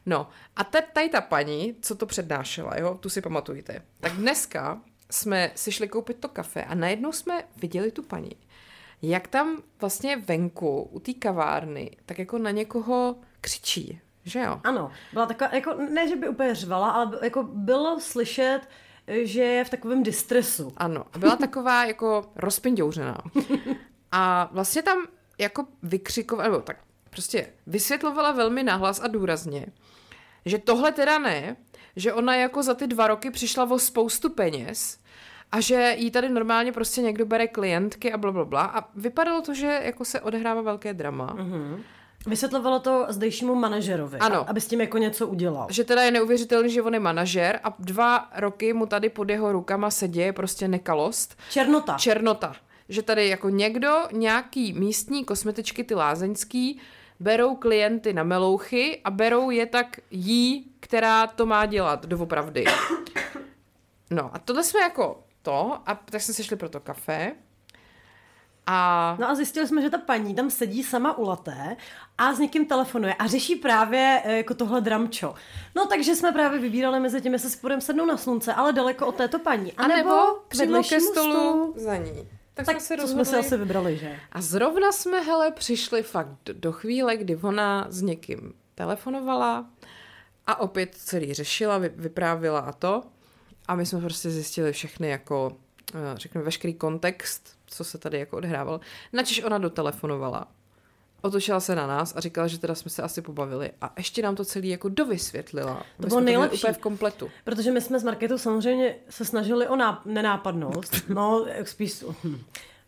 [0.07, 3.83] No a te, tady ta paní, co to přednášela, jo, tu si pamatujte.
[4.01, 8.37] Tak dneska jsme si šli koupit to kafe a najednou jsme viděli tu paní,
[9.03, 14.61] jak tam vlastně venku u té kavárny tak jako na někoho křičí, že jo?
[14.65, 18.61] Ano, byla taková, jako, ne, že by úplně řvala, ale jako bylo slyšet,
[19.23, 20.73] že je v takovém distresu.
[20.77, 23.19] Ano, byla taková jako rozpindouřená.
[24.13, 25.07] A vlastně tam
[25.41, 26.77] jako vykřikovala, nebo tak
[27.11, 29.67] prostě vysvětlovala velmi nahlas a důrazně,
[30.47, 31.57] že tohle teda ne,
[31.97, 34.99] že ona jako za ty dva roky přišla o spoustu peněz
[35.53, 38.63] a že jí tady normálně prostě někdo bere klientky a bla, bla, bla.
[38.63, 41.35] A vypadalo to, že jako se odehrává velké drama.
[41.39, 41.83] Mhm.
[42.27, 44.51] Vysvětlovalo to zdejšímu manažerovi, Ano.
[44.51, 45.67] aby s tím jako něco udělal.
[45.71, 49.53] Že teda je neuvěřitelný, že on je manažer a dva roky mu tady pod jeho
[49.53, 51.39] rukama se děje prostě nekalost.
[51.51, 51.97] Černota.
[51.99, 52.55] černota.
[52.91, 56.81] Že tady jako někdo, nějaký místní kosmetičky, ty lázeňský,
[57.21, 62.65] berou klienty na melouchy a berou je tak jí, která to má dělat doopravdy.
[64.11, 67.33] No a tohle jsme jako to, a tak jsme se šli pro to kafe.
[68.67, 71.77] A No a zjistili jsme, že ta paní tam sedí sama u laté
[72.19, 75.35] a s někým telefonuje a řeší právě eh, jako tohle dramčo.
[75.77, 79.07] No takže jsme právě vybírali mezi tím, jestli si půjdeme sednout na slunce, ale daleko
[79.07, 79.73] od této paní.
[79.73, 82.29] A, a nebo k přímo ke stolu za ní.
[82.67, 84.17] Tak, Tak jsme se to jsme si rozhodli- asi vybrali, že?
[84.33, 89.71] A zrovna jsme, hele, přišli fakt do, chvíle, kdy ona s někým telefonovala
[90.47, 93.03] a opět celý řešila, vy, vyprávila a to.
[93.69, 95.57] A my jsme prostě zjistili všechny jako,
[95.95, 98.81] eh, řekněme, veškerý kontext, co se tady jako odhrávalo.
[99.13, 100.49] Načež ona dotelefonovala.
[101.23, 103.71] Otočila se na nás a říkala, že teda jsme se asi pobavili.
[103.81, 105.83] A ještě nám to celý jako dovysvětlila.
[105.99, 106.59] My bylo nejlepší.
[106.59, 107.31] úplně v kompletu.
[107.45, 110.97] Protože my jsme s Marketou samozřejmě se snažili o náp- nenápadnost.
[111.09, 112.05] No, spíš...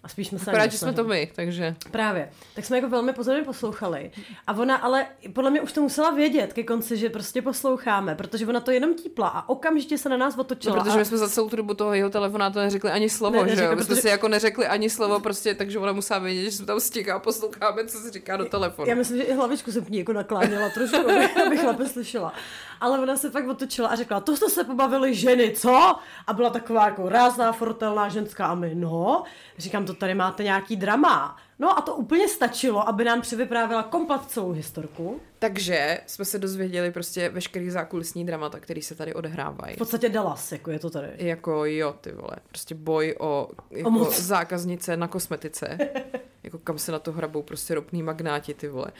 [0.05, 1.74] A spíš jsme se Akorát, že jsme to my, takže...
[1.90, 2.30] Právě.
[2.55, 4.11] Tak jsme jako velmi pozorně poslouchali.
[4.46, 8.46] A ona ale podle mě už to musela vědět ke konci, že prostě posloucháme, protože
[8.46, 10.76] ona to jenom típla a okamžitě se na nás No, otočila.
[10.76, 10.96] protože a...
[10.96, 13.64] my jsme za celou tu dobu toho jeho telefonátu neřekli ani slovo, Ne, ne, že
[13.64, 13.76] jo?
[13.76, 16.80] My jsme si jako neřekli ani slovo prostě, takže ona musela vědět, že jsme tam
[16.80, 18.88] stíká a posloucháme, co se říká do telefonu.
[18.88, 22.32] Já myslím, že i hlavičku jsem k ní jako nakláněla trošku, aby- abych lépe slyšela.
[22.80, 25.94] Ale ona se fakt otočila a řekla, to jste se pobavili ženy, co?
[26.26, 29.22] A byla taková jako rázná, fortelná ženská a my, no.
[29.59, 31.36] Říkám, to tady máte nějaký drama.
[31.59, 35.20] No a to úplně stačilo, aby nám přivyprávila komplet celou historku.
[35.38, 39.74] Takže jsme se dozvěděli prostě veškerý zákulisní dramata, který se tady odehrávají.
[39.74, 41.09] V podstatě Dallas, jako je to tady.
[41.16, 44.20] Jako jo, ty vole, prostě boj o, jako moc.
[44.20, 45.78] zákaznice na kosmetice.
[46.43, 48.93] jako kam se na to hrabou prostě ropný magnáti, ty vole.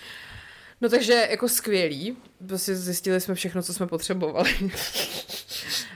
[0.81, 2.17] No takže jako skvělý,
[2.47, 4.51] prostě zjistili jsme všechno, co jsme potřebovali.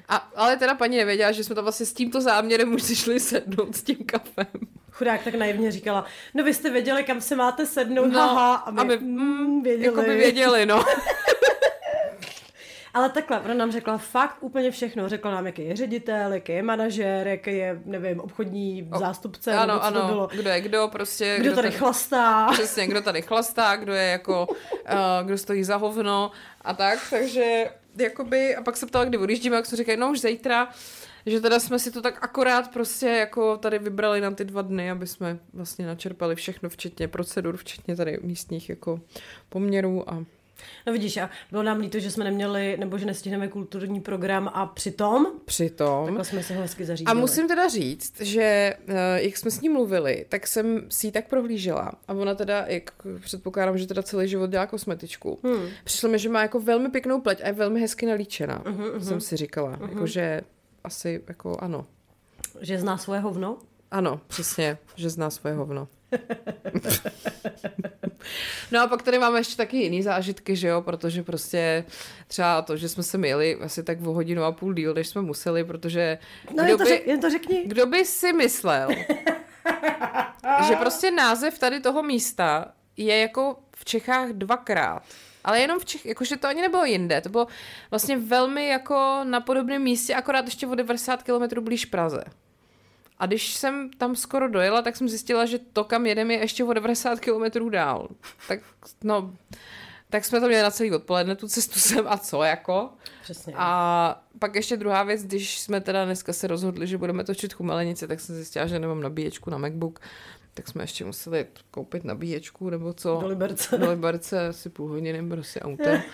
[0.08, 3.20] A, ale teda paní nevěděla, že jsme tam vlastně s tímto záměrem už si šli
[3.20, 4.46] sednout s tím kafem.
[4.96, 8.70] Chudák tak naivně říkala, no vy jste věděli, kam se máte sednout, No, haha, a
[8.70, 9.86] my, a my, mm, věděli.
[9.86, 10.84] Jako by věděli, no.
[12.94, 15.08] Ale takhle, ona nám řekla fakt úplně všechno.
[15.08, 19.66] Řekla nám, jaký je ředitel, jaký je manažer, jaký je, nevím, obchodní O, zástupce, ano,
[19.66, 20.28] nebo co ano, to bylo.
[20.32, 21.36] kdo je kdo, prostě.
[21.40, 22.48] Kdo tady chlastá.
[22.52, 24.56] Přesně, kdo tady chlastá, kdo je jako, uh,
[25.26, 26.30] kdo stojí za hovno
[26.64, 30.20] a tak, takže jakoby, a pak se ptala, kdy odjíždíme, jak jsme říkali, no už
[30.20, 30.68] zítra,
[31.26, 34.90] že teda jsme si to tak akorát prostě jako tady vybrali na ty dva dny,
[34.90, 39.00] aby jsme vlastně načerpali všechno, včetně procedur, včetně tady místních jako
[39.48, 40.24] poměrů a
[40.86, 44.66] No vidíš, a bylo nám líto, že jsme neměli, nebo že nestihneme kulturní program a
[44.66, 46.04] přitom, přitom...
[46.04, 47.20] takhle jsme si ho hezky A zařídili.
[47.20, 51.28] musím teda říct, že eh, jak jsme s ní mluvili, tak jsem si ji tak
[51.28, 51.92] prohlížela.
[52.08, 55.38] A ona teda, jak předpokládám, že teda celý život dělá kosmetičku.
[55.44, 55.68] Hmm.
[55.84, 59.20] Přišlo mi, že má jako velmi pěknou pleť a je velmi hezky nalíčená, uh-huh, jsem
[59.20, 59.76] si říkala.
[59.76, 59.88] Uh-huh.
[59.88, 60.40] Jako, že
[60.86, 61.86] asi jako ano.
[62.60, 63.58] Že zná svoje hovno?
[63.90, 65.88] Ano, přesně, že zná svoje hovno.
[68.72, 71.84] no a pak tady máme ještě taky jiný zážitky, že jo, protože prostě
[72.26, 75.22] třeba to, že jsme se měli asi tak o hodinu a půl díl, než jsme
[75.22, 76.18] museli, protože
[76.56, 77.62] No jen to, řek, jen to řekni.
[77.66, 78.88] kdo by si myslel,
[80.68, 85.02] že prostě název tady toho místa je jako v Čechách dvakrát.
[85.46, 87.46] Ale jenom v Čech, jakože to ani nebylo jinde, to bylo
[87.90, 92.24] vlastně velmi jako na podobném místě, akorát ještě o 90 km blíž Praze.
[93.18, 96.64] A když jsem tam skoro dojela, tak jsem zjistila, že to, kam jedeme, je ještě
[96.64, 98.08] o 90 km dál.
[98.48, 98.60] Tak
[99.04, 99.32] no,
[100.10, 102.90] tak jsme to měli na celý odpoledne, tu cestu sem a co jako.
[103.22, 103.54] Přesně.
[103.56, 108.06] A pak ještě druhá věc, když jsme teda dneska se rozhodli, že budeme točit chumelenice,
[108.06, 110.00] tak jsem zjistila, že nemám nabíječku na MacBook,
[110.56, 113.18] tak jsme ještě museli koupit nabíječku nebo co.
[113.20, 113.78] Do Liberce.
[113.78, 116.02] Do Liberce asi půl hodiny, prostě autem.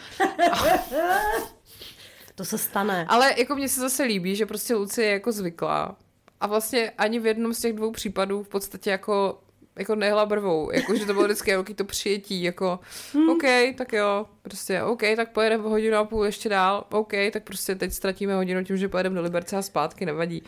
[2.34, 3.06] To se stane.
[3.08, 5.96] Ale jako mně se zase líbí, že prostě Lucie je jako zvyklá.
[6.40, 9.38] A vlastně ani v jednom z těch dvou případů v podstatě jako
[9.76, 12.78] jako nehla brvou, jako, že to bylo vždycky jako to přijetí, jako
[13.12, 13.28] hmm.
[13.28, 13.42] OK,
[13.76, 17.92] tak jo, prostě OK, tak pojedeme hodinu a půl ještě dál, OK, tak prostě teď
[17.92, 20.42] ztratíme hodinu tím, že pojedeme do Liberce a zpátky, nevadí.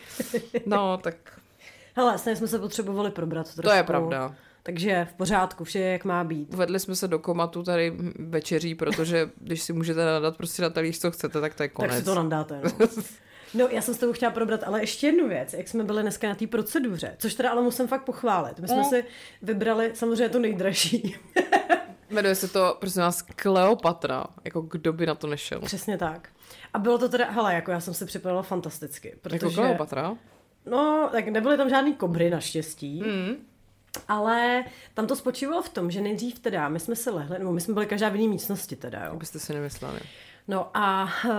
[0.66, 1.16] No, tak
[1.96, 3.62] Hele, stejně jsme se potřebovali probrat trošku.
[3.62, 4.34] to je pravda.
[4.62, 6.54] Takže v pořádku, vše je, jak má být.
[6.54, 10.98] Uvedli jsme se do komatu tady večeří, protože když si můžete nadat prostě na talíř,
[10.98, 11.90] co chcete, tak to je konec.
[11.90, 12.60] Tak si to nandáte.
[12.80, 12.86] No.
[13.56, 16.28] No, já jsem s tebou chtěla probrat, ale ještě jednu věc, jak jsme byli dneska
[16.28, 18.58] na té proceduře, což teda ale musím fakt pochválit.
[18.60, 18.84] My jsme Mm.
[18.84, 19.04] si
[19.42, 21.16] vybrali samozřejmě to nejdražší.
[22.10, 24.24] Jmenuje se to, prosím vás, Kleopatra.
[24.44, 25.60] Jako kdo by na to nešel?
[25.60, 26.28] Přesně tak.
[26.72, 29.36] A bylo to teda, hele, jako já jsem si připravila fantasticky, protože...
[29.46, 30.14] Jako Kleopatra?
[30.66, 33.34] No, tak nebyly tam žádný kobry naštěstí, Mm.
[34.08, 37.60] ale tam to spočívalo v tom, že nejdřív teda, my jsme se lehli, nebo my
[37.60, 39.12] jsme byli každá v jiné místnosti teda, jo.
[39.12, 40.00] Abyste si nemysleli.
[40.48, 41.30] No a uh,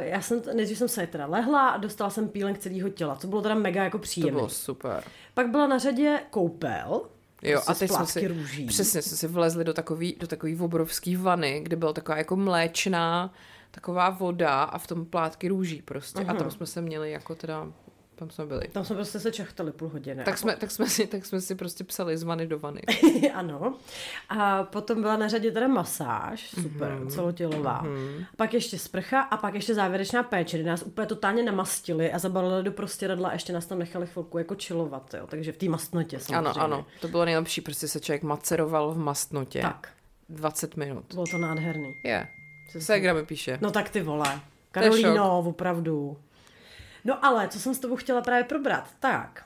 [0.00, 3.42] já jsem, nejdřív jsem se teda lehla a dostala jsem peeling celého těla, co bylo
[3.42, 4.32] teda mega jako To příjemné.
[4.32, 5.04] bylo super.
[5.34, 7.02] Pak byla na řadě koupel,
[7.42, 8.66] Jo, prostě a teď z jsme si, růží.
[8.66, 13.32] přesně jsme si vlezli do takový, do takový obrovský vany, kde byla taková jako mléčná
[13.70, 16.20] taková voda a v tom plátky růží prostě.
[16.24, 17.72] A tam jsme se měli jako teda,
[18.20, 18.68] tam jsme byli.
[18.68, 20.24] Tam jsme prostě se čachtali půl hodiny.
[20.24, 22.80] Tak jsme, tak, jsme si, tak jsme si prostě psali z vany do vany.
[23.34, 23.74] ano.
[24.28, 27.02] A potom byla na řadě teda masáž, super, Mhm.
[27.04, 27.10] mm-hmm.
[27.14, 27.82] celotělová.
[27.84, 28.26] Mm-hmm.
[28.36, 32.62] Pak ještě sprcha a pak ještě závěrečná péče, kdy nás úplně totálně namastili a zabalili
[32.62, 35.26] do prostěradla a ještě nás tam nechali chvilku jako chillovat, jo.
[35.26, 36.38] Takže v té mastnotě samozřejmě.
[36.50, 39.60] Ano, ano, to bylo nejlepší, prostě se člověk maceroval v mastnotě.
[39.60, 39.88] Tak,
[40.28, 41.04] 20 minut.
[41.14, 41.94] bylo to nádherný.
[42.04, 42.26] Je.
[42.68, 42.86] Přesně.
[42.86, 43.58] Segra mi píše.
[43.60, 44.40] No tak ty vole.
[44.72, 46.16] Karolíno, opravdu.
[47.04, 49.44] No ale, co jsem s tebou chtěla právě probrat, tak.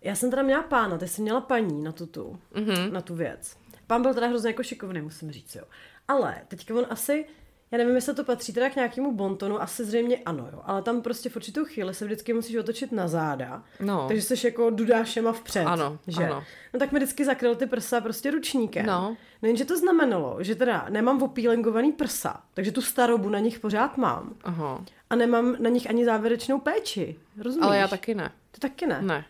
[0.00, 2.92] Já jsem teda měla pána, ty jsi měla paní na tu, tu, mm-hmm.
[2.92, 3.56] na tu věc.
[3.86, 5.64] Pán byl teda hrozně jako šikovný, musím říct, jo.
[6.08, 7.26] Ale teďka on asi,
[7.74, 10.60] já nevím, jestli to patří teda k nějakému bontonu, asi zřejmě ano, jo.
[10.64, 13.62] Ale tam prostě v určitou chvíli se vždycky musíš otočit na záda.
[13.80, 14.04] No.
[14.08, 15.64] Takže jsi jako dudášema vpřed.
[15.66, 16.24] Ano, že?
[16.24, 16.44] ano.
[16.74, 18.86] No tak mi vždycky zakryl ty prsa prostě ručníkem.
[18.86, 19.16] No.
[19.42, 23.96] No jenže to znamenalo, že teda nemám opílingovaný prsa, takže tu starobu na nich pořád
[23.96, 24.34] mám.
[24.44, 24.84] Aha.
[25.10, 27.16] A nemám na nich ani závěrečnou péči.
[27.42, 27.66] Rozumíš?
[27.66, 28.30] Ale já taky ne.
[28.50, 28.98] Ty taky ne.
[29.02, 29.24] Ne.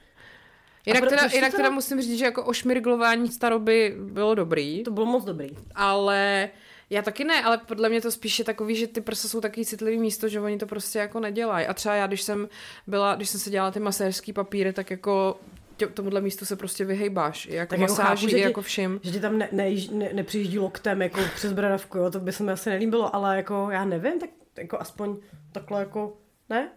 [0.87, 4.35] Jinak, pro- teda, proč to jinak teda teda- musím říct, že jako ošmirglování staroby bylo
[4.35, 5.49] dobrý, To bylo moc dobrý.
[5.75, 6.49] ale
[6.91, 9.67] já taky ne, ale podle mě to spíš je takový, že ty prsa jsou takový
[9.67, 11.67] citlivý místo, že oni to prostě jako nedělají.
[11.67, 12.49] A třeba já, když jsem
[12.87, 15.41] byla, když jsem se dělala ty masérský papíry, tak jako
[15.77, 17.47] tě, tomuhle místu se prostě vyhejbáš.
[17.47, 19.01] Jako Tak jako masáží, chápu, že ti- jako všim.
[19.03, 22.43] Že ti tam ne, ne, ne, nepřijíždí loktem jako přes bradavku, jo, to by se
[22.43, 25.17] mi asi nelíbilo, ale jako já nevím, tak jako aspoň
[25.53, 26.17] takhle jako,
[26.51, 26.71] ne?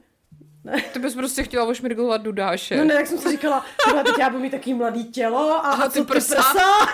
[0.93, 2.77] Ty bys prostě chtěla ošmirglovat dudáše.
[2.77, 5.69] No ne, tak jsem si říkala, tohle teď já budu mít takový mladý tělo a,
[5.71, 6.35] a ty co ty prsa.
[6.35, 6.87] prsa?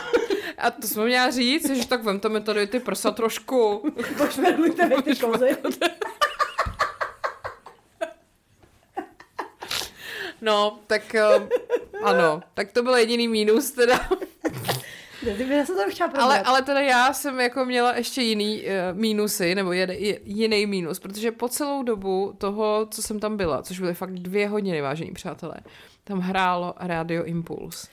[0.57, 3.91] A to jsme měla říct, že tak vemte mi tady ty prsa trošku.
[4.17, 5.57] Pošmerlujte mi ty kozy.
[10.41, 11.47] No, tak eh,
[12.03, 14.09] Ano, tak to byl jediný mínus teda.
[15.25, 18.69] Já jsem tam chtěla ale, ale teda já jsem jako měla ještě jiný uh,
[18.99, 19.89] mínusy, nebo jed,
[20.23, 24.47] jiný mínus, protože po celou dobu toho, co jsem tam byla, což byly fakt dvě
[24.47, 25.55] hodiny, vážení přátelé,
[26.03, 27.89] tam hrálo Radio Impuls.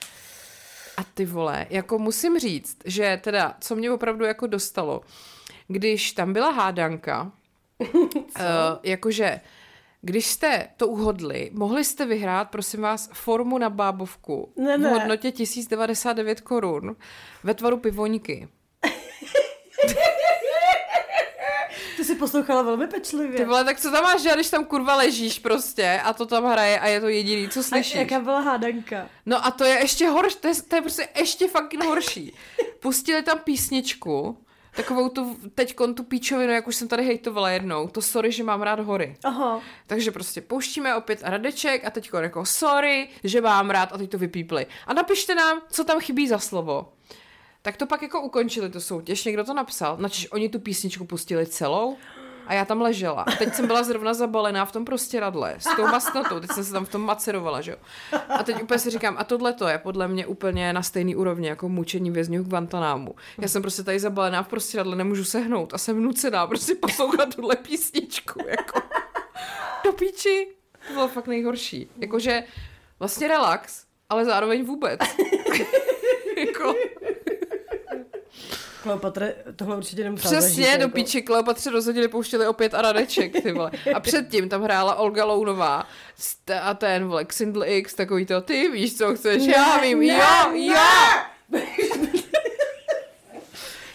[0.97, 5.01] A ty vole, jako musím říct, že teda, co mě opravdu jako dostalo,
[5.67, 7.31] když tam byla hádanka,
[7.81, 8.21] uh,
[8.83, 9.41] jakože
[10.01, 14.89] když jste to uhodli, mohli jste vyhrát, prosím vás, formu na bábovku ne, ne.
[14.89, 16.95] v hodnotě 1099 korun
[17.43, 18.47] ve tvaru pivoňky.
[21.97, 23.37] Ty jsi poslouchala velmi pečlivě.
[23.37, 26.79] Ty vole, tak co tam máš, když tam kurva ležíš prostě a to tam hraje
[26.79, 27.95] a je to jediný, co slyšíš.
[27.95, 29.09] A jaká byla hádanka?
[29.25, 32.33] No a to je ještě horší, to je, to je prostě ještě fucking horší.
[32.79, 34.37] Pustili tam písničku,
[34.75, 38.61] takovou tu, teď tu píčovinu, jak už jsem tady hejtovala jednou, to sorry, že mám
[38.61, 39.15] rád hory.
[39.23, 39.61] Aha.
[39.87, 44.17] Takže prostě pouštíme opět Radeček a teď jako sorry, že mám rád a teď to
[44.17, 44.65] vypípli.
[44.87, 46.93] A napište nám, co tam chybí za slovo.
[47.61, 51.45] Tak to pak jako ukončili tu soutěž, někdo to napsal, načež oni tu písničku pustili
[51.45, 51.97] celou
[52.47, 53.21] a já tam ležela.
[53.21, 56.63] A teď jsem byla zrovna zabalená v tom prostě radle s tou masnotou, teď jsem
[56.63, 57.77] se tam v tom macerovala, že jo.
[58.29, 61.47] A teď úplně si říkám, a tohle to je podle mě úplně na stejný úrovni
[61.47, 63.15] jako mučení vězňů v Guantanámu.
[63.37, 67.35] Já jsem prostě tady zabalená v prostě radle, nemůžu sehnout a jsem nucená prostě poslouchat
[67.35, 68.81] tuhle písničku, jako.
[69.85, 70.47] Do píči.
[70.87, 71.89] To bylo fakt nejhorší.
[71.97, 72.43] Jakože
[72.99, 74.99] vlastně relax, ale zároveň vůbec.
[76.37, 76.75] jako...
[78.83, 80.93] Kleopatre tohle určitě nemusela Přesně, zažít, do jako...
[80.93, 83.71] píči Kleopatře rozhodně pouštěli opět a Radeček, ty vole.
[83.93, 85.87] A předtím tam hrála Olga Lounová
[86.61, 90.05] a ten, vole, Xindl X, takový to, ty víš, co chceš, ne, já vím, ne,
[90.07, 90.65] jo, ne.
[90.65, 91.61] jo!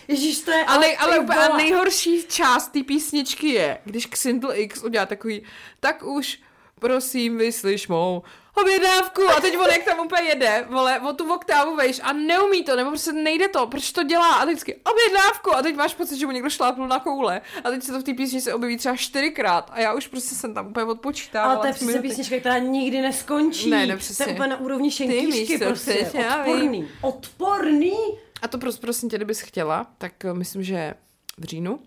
[0.08, 0.64] Ježíš, to je...
[0.64, 5.42] Ale, ale úplně a nejhorší část té písničky je, když Xindl X udělá takový,
[5.80, 6.38] tak už
[6.80, 8.22] prosím, vyslyš mou
[8.54, 12.64] objednávku a teď on jak tam úplně jede, vole, o tu oktávu vejš a neumí
[12.64, 16.18] to, nebo prostě nejde to, proč to dělá a teďky objednávku a teď máš pocit,
[16.18, 18.96] že mu někdo šlápnul na koule a teď se to v té písničce objeví třeba
[18.96, 21.52] čtyřikrát a já už prostě jsem tam úplně odpočítávala.
[21.52, 23.70] Ale to je přesně písnička, která nikdy neskončí.
[23.70, 24.24] Ne, ne, přesně.
[24.24, 26.12] To je úplně na úrovni šentíšky prostě,
[26.44, 26.88] odporný.
[27.00, 27.96] Odporný.
[28.42, 30.94] A to prostě, prosím tě, kdybys chtěla, tak eh, myslím, že
[31.38, 31.80] v říjnu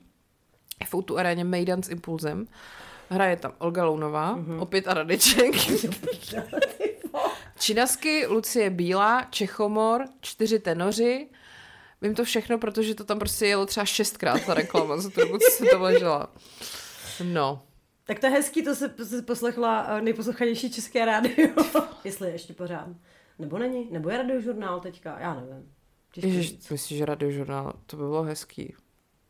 [0.91, 2.47] v aréně Mejdan s Impulzem
[3.09, 4.61] Hraje tam Olga Lounová, mm-hmm.
[4.61, 5.55] opět a Radeček.
[7.59, 11.27] Činasky, Lucie Bílá, Čechomor, čtyři tenoři.
[12.01, 15.37] Vím to všechno, protože to tam prostě jelo třeba šestkrát ta reklama, za tu dobu,
[15.37, 16.33] co jsem tam ležela.
[17.23, 17.63] No.
[18.03, 21.47] Tak to je hezký, to se, se poslechla eh, nejposlouchanější české rádio,
[22.03, 22.87] jestli je ještě pořád.
[23.39, 23.87] Nebo není?
[23.91, 25.19] Nebo je radiožurnál teďka?
[25.19, 25.71] Já nevím.
[26.15, 28.75] Ježiš, myslíš, že radiožurnál, to by bylo hezký.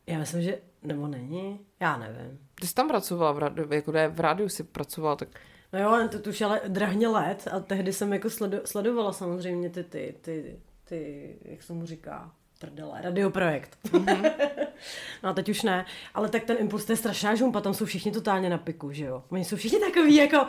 [0.07, 2.39] Já myslím, že, nebo není, já nevím.
[2.61, 5.29] Ty jsi tam pracovala, v rádiu, jako ne, v rádiu jsi pracovala, tak...
[5.73, 9.69] No jo, to, to už ale drahně let a tehdy jsem jako sledo, sledovala samozřejmě
[9.69, 13.77] ty, ty, ty, ty, jak se mu říká, prdele, radioprojekt.
[13.85, 14.31] Mm-hmm.
[15.23, 17.85] no a teď už ne, ale tak ten impuls, to je strašná žumpa, tam jsou
[17.85, 19.23] všichni totálně na piku, že jo.
[19.29, 20.47] Oni jsou všichni takový jako,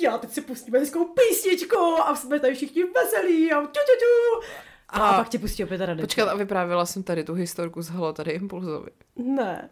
[0.00, 4.46] já teď si pustíme hezkou písničku a jsme tady všichni veselí a tu, tu, tu.
[4.92, 6.06] A, a, pak tě pustí opět Radečka.
[6.06, 8.90] Počkat, a vyprávila jsem tady tu historku z Halo tady Impulzovi.
[9.16, 9.70] Ne.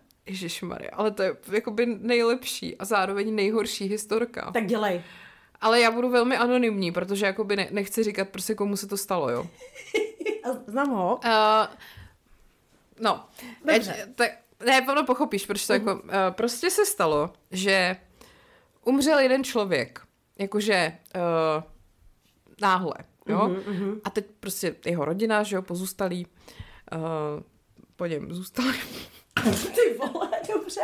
[0.62, 4.50] Maria, ale to je jakoby nejlepší a zároveň nejhorší historka.
[4.52, 5.02] Tak dělej.
[5.60, 9.30] Ale já budu velmi anonymní, protože jakoby ne, nechci říkat prostě komu se to stalo,
[9.30, 9.46] jo.
[10.66, 11.20] Znám ho.
[11.24, 11.74] Uh,
[13.00, 13.24] no.
[13.64, 14.02] Dobře.
[14.02, 14.30] Ať, tak,
[14.66, 15.88] ne, ono pochopíš, proč to uh-huh.
[15.88, 16.02] jako...
[16.02, 17.96] Uh, prostě se stalo, že
[18.84, 20.00] umřel jeden člověk.
[20.38, 21.62] Jakože uh,
[22.60, 22.94] náhle.
[23.30, 23.38] Jo?
[23.38, 24.00] Uh-huh, uh-huh.
[24.04, 26.26] A teď prostě jeho rodina, že jo, pozůstalí,
[26.92, 27.00] uh,
[27.96, 28.74] po něm zůstali.
[29.74, 30.80] Ty vole, dobře.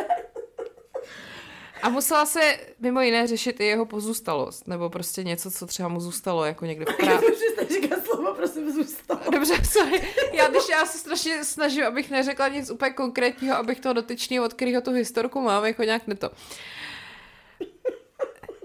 [1.83, 5.99] A musela se mimo jiné řešit i jeho pozůstalost, nebo prostě něco, co třeba mu
[5.99, 7.25] zůstalo jako někde v práci.
[7.25, 9.19] Dobře, říkat slovo, prosím, zůstalo.
[9.31, 10.01] Dobře, sorry.
[10.33, 14.53] Já, když já se strašně snažím, abych neřekla nic úplně konkrétního, abych toho dotyčného, od
[14.53, 16.29] kterého tu historku mám, jako nějak neto.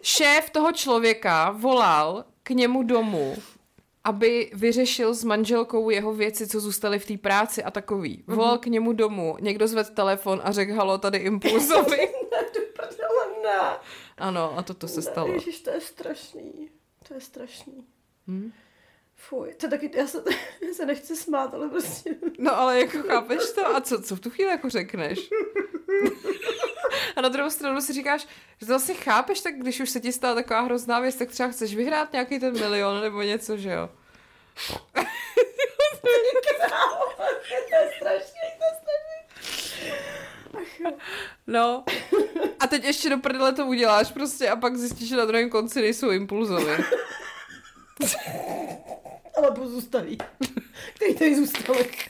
[0.03, 3.37] Šéf toho člověka volal k němu domů
[4.05, 8.24] aby vyřešil s manželkou jeho věci, co zůstaly v té práci a takový.
[8.26, 8.61] Volal mm-hmm.
[8.61, 12.09] k němu domů, někdo zved telefon a řekl, halo, tady Impulzovi.
[14.18, 15.32] Ano, a toto se stalo.
[15.32, 16.68] Ježiš, to je strašný.
[17.09, 17.86] To je strašný.
[18.26, 18.53] Hmm?
[19.29, 20.25] Fuj, to taky, já se,
[20.68, 22.11] já se nechci smát, ale prostě...
[22.39, 23.77] No ale jako chápeš to?
[23.77, 25.18] A co, co v tu chvíli jako řekneš?
[27.16, 28.20] A na druhou stranu si říkáš,
[28.61, 31.49] že to vlastně chápeš, tak když už se ti stala taková hrozná věc, tak třeba
[31.49, 33.89] chceš vyhrát nějaký ten milion nebo něco, že jo?
[34.62, 34.70] to
[37.77, 39.97] je strašný, to je strašný.
[41.47, 41.85] No.
[42.61, 45.81] A teď ještě do prdele to uděláš prostě a pak zjistíš, že na druhém konci
[45.81, 46.79] nejsou impulzové.
[49.36, 50.18] ale pozůstalí,
[50.94, 51.90] který tady zůstali.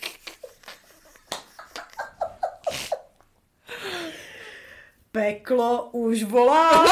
[5.12, 6.86] Peklo už volá.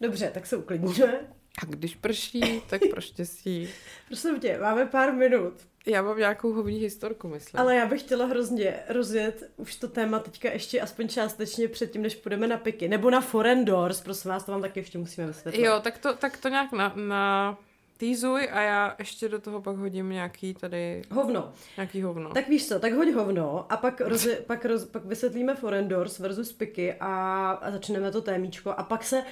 [0.00, 1.20] Dobře, tak se uklidníme.
[1.62, 3.68] A když prší, tak pro štěstí.
[4.06, 5.66] Prosím tě, máme pár minut.
[5.86, 7.60] Já mám nějakou hovní historku, myslím.
[7.60, 12.16] Ale já bych chtěla hrozně rozjet už to téma teďka ještě aspoň částečně předtím, než
[12.16, 12.88] půjdeme na piky.
[12.88, 15.64] Nebo na Foreign Doors, prosím vás, to vám taky ještě musíme vysvětlit.
[15.64, 17.58] Jo, tak to, tak to nějak na, na
[17.96, 21.02] týzuj a já ještě do toho pak hodím nějaký tady...
[21.10, 21.52] Hovno.
[21.76, 22.30] Nějaký hovno.
[22.30, 26.18] Tak víš co, tak hoď hovno a pak, roz, pak, roz, pak vysvětlíme Foreign Doors
[26.18, 29.22] versus piky a, a začneme to témíčko a pak se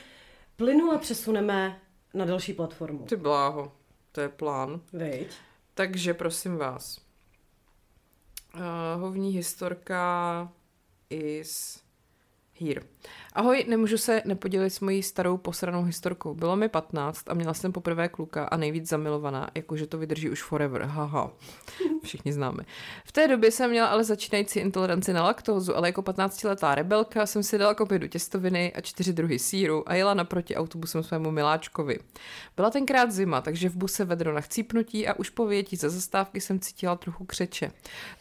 [0.57, 1.81] plynule přesuneme
[2.15, 2.99] na další platformu.
[2.99, 3.73] Ty bláho,
[4.13, 4.81] to je plán.
[4.93, 5.27] Veď.
[5.75, 7.01] Takže prosím vás.
[8.55, 8.61] Uh,
[9.01, 10.53] hovní historka
[11.11, 11.84] is
[12.61, 12.81] here.
[13.33, 16.35] Ahoj, nemůžu se nepodělit s mojí starou posranou historkou.
[16.35, 20.43] Bylo mi 15 a měla jsem poprvé kluka a nejvíc zamilovaná, jakože to vydrží už
[20.43, 20.83] forever.
[20.83, 21.31] Haha,
[22.03, 22.65] všichni známe.
[23.05, 27.43] V té době jsem měla ale začínající intoleranci na laktózu, ale jako 15-letá rebelka jsem
[27.43, 31.99] si dala kopě do těstoviny a čtyři druhy síru a jela naproti autobusem svému miláčkovi.
[32.57, 36.41] Byla tenkrát zima, takže v buse vedro na chcípnutí a už po vyjetí ze zastávky
[36.41, 37.71] jsem cítila trochu křeče.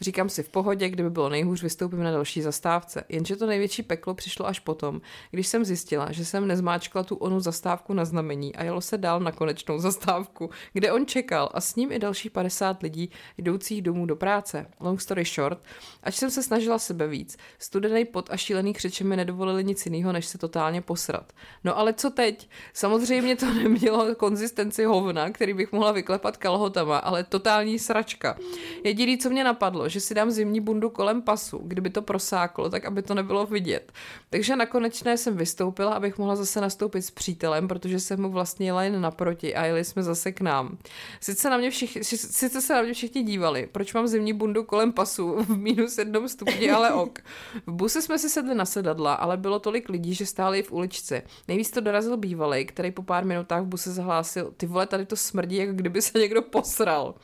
[0.00, 3.04] Říkám si v pohodě, kdyby bylo nejhůř, vystoupím na další zastávce.
[3.08, 5.00] Jenže to největší peklo přišlo až potom,
[5.30, 9.20] když jsem zjistila, že jsem nezmáčkla tu onu zastávku na znamení a jelo se dál
[9.20, 14.06] na konečnou zastávku, kde on čekal a s ním i další 50 lidí jdoucích domů
[14.06, 14.66] do práce.
[14.80, 15.58] Long story short,
[16.02, 20.12] ač jsem se snažila sebe víc, studený pot a šílený křeče mi nedovolili nic jiného,
[20.12, 21.32] než se totálně posrat.
[21.64, 22.48] No ale co teď?
[22.72, 28.38] Samozřejmě to nemělo konzistenci hovna, který bych mohla vyklepat kalhotama, ale totální sračka.
[28.84, 32.84] Jediný, co mě napadlo, že si dám zimní bundu kolem pasu, kdyby to prosáklo, tak
[32.84, 33.92] aby to nebylo vidět.
[34.30, 38.82] Takže nakonec jsem vystoupila, abych mohla zase nastoupit s přítelem, protože jsem mu vlastně jela
[38.82, 40.78] jen naproti a jeli jsme zase k nám.
[41.20, 44.92] Sice, na mě všichni, sice se na mě všichni dívali, proč mám zimní bundu kolem
[44.92, 47.18] pasu v minus jednom stupni, ale ok.
[47.66, 51.22] V buse jsme si sedli na sedadla, ale bylo tolik lidí, že stáli v uličce.
[51.48, 55.16] Nejvíc to dorazil bývalý, který po pár minutách v buse zahlásil, ty vole, tady to
[55.16, 57.14] smrdí, jako kdyby se někdo posral.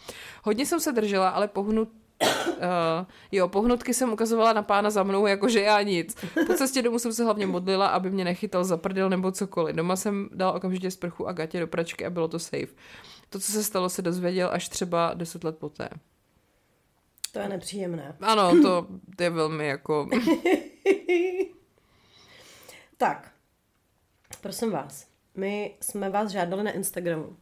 [0.42, 1.88] Hodně jsem se držela, ale pohnut
[2.22, 6.16] Uh, jo, pohnutky jsem ukazovala na pána za mnou, jakože já nic.
[6.46, 9.76] Po cestě domů jsem se hlavně modlila, aby mě nechytal za prdel nebo cokoliv.
[9.76, 12.74] Doma jsem dal okamžitě sprchu a gatě do pračky a bylo to safe.
[13.30, 15.88] To, co se stalo, se dozvěděl až třeba deset let poté.
[17.32, 18.16] To je nepříjemné.
[18.20, 18.86] Ano, to
[19.20, 20.08] je velmi jako...
[22.96, 23.32] tak,
[24.40, 27.36] prosím vás, my jsme vás žádali na Instagramu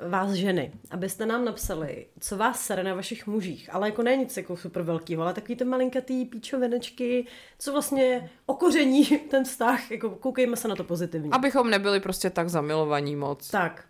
[0.00, 4.36] vás ženy, abyste nám napsali, co vás sere na vašich mužích, ale jako ne nic
[4.36, 7.26] jako super velkýho, ale takový ty malinkatý píčovinečky,
[7.58, 11.30] co vlastně okoření ten vztah, jako koukejme se na to pozitivně.
[11.32, 13.50] Abychom nebyli prostě tak zamilovaní moc.
[13.50, 13.86] Tak,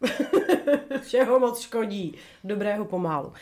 [1.03, 3.33] všeho moc škodí, dobrého pomálu.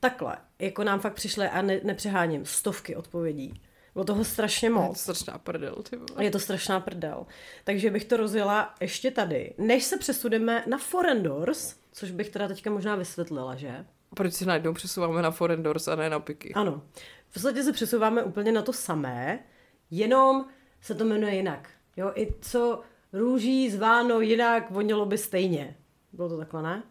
[0.00, 3.60] Takhle, jako nám fakt přišly, a ne, nepřeháním, stovky odpovědí.
[3.94, 4.82] Bylo toho strašně moc.
[4.82, 6.24] Je to strašná prdel, ty vole.
[6.24, 7.26] Je to strašná prdel.
[7.64, 9.54] Takže bych to rozjela ještě tady.
[9.58, 13.84] Než se přesudeme na Foreign Doors, což bych teda teďka možná vysvětlila, že?
[14.14, 16.54] Proč si najednou přesouváme na Foreign Doors a ne na piky?
[16.54, 16.82] Ano.
[17.28, 19.44] V podstatě se přesouváme úplně na to samé,
[19.90, 20.46] jenom
[20.80, 21.70] se to jmenuje jinak.
[21.96, 22.80] Jo, i co
[23.12, 25.76] růží zváno jinak, vonilo by stejně.
[26.12, 26.82] Bylo to takhle, ne?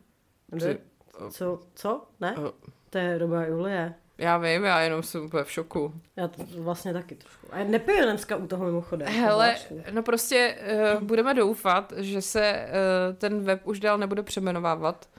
[0.58, 0.80] Při...
[1.30, 1.60] Co?
[1.76, 2.08] Co?
[2.20, 2.36] Ne?
[2.38, 2.48] Uh...
[2.90, 3.94] To je doba Julie.
[4.18, 5.94] Já vím, já jenom jsem úplně v šoku.
[6.16, 7.48] Já to vlastně taky trošku.
[7.52, 9.08] A nepiju dneska u toho mimochodem.
[9.08, 9.56] Hele,
[9.92, 10.58] no prostě
[10.96, 15.10] uh, budeme doufat, že se uh, ten web už dál nebude přemenovávat,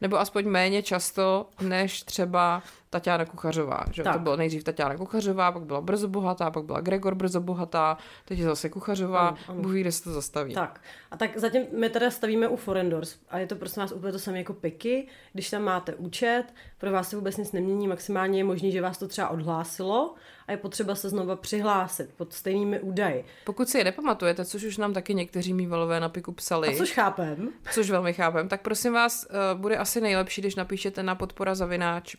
[0.00, 3.84] nebo aspoň méně často, než třeba Tatiana Kuchařová.
[3.92, 4.02] Že?
[4.02, 8.38] To bylo nejdřív Tatiana Kuchařová, pak byla Brzo Bohatá, pak byla Gregor Brzo Bohatá, teď
[8.38, 9.62] je zase Kuchařová, ano, ano.
[9.62, 10.54] Bůh ví, kde se to zastaví.
[10.54, 10.80] Tak.
[11.10, 14.18] A tak zatím my teda stavíme u Forendors a je to prostě vás úplně to
[14.18, 15.08] samé jako piky.
[15.32, 16.44] Když tam máte účet,
[16.84, 20.14] pro vás se vůbec nic nemění, maximálně je možný, že vás to třeba odhlásilo
[20.46, 23.24] a je potřeba se znova přihlásit pod stejnými údaji.
[23.44, 26.68] Pokud si je nepamatujete, což už nám taky někteří mývalové na piku psali.
[26.68, 27.52] A což chápem.
[27.72, 32.16] Což velmi chápem, tak prosím vás, uh, bude asi nejlepší, když napíšete na podpora zavináč.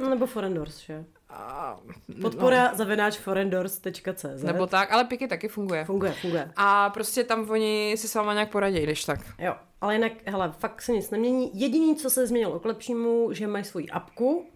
[0.00, 1.04] No, nebo forendors, že?
[1.38, 1.76] A,
[2.20, 2.76] Podpora no.
[2.76, 4.42] zavináč forendors.cz.
[4.42, 5.84] Nebo tak, ale Piky taky funguje.
[5.84, 6.52] Funguje, funguje.
[6.56, 9.20] A prostě tam oni si s váma nějak poradí, když tak.
[9.38, 11.60] Jo, ale jinak, hele, fakt se nic nemění.
[11.60, 14.50] Jediný, co se změnilo k lepšímu, že mají svoji apku,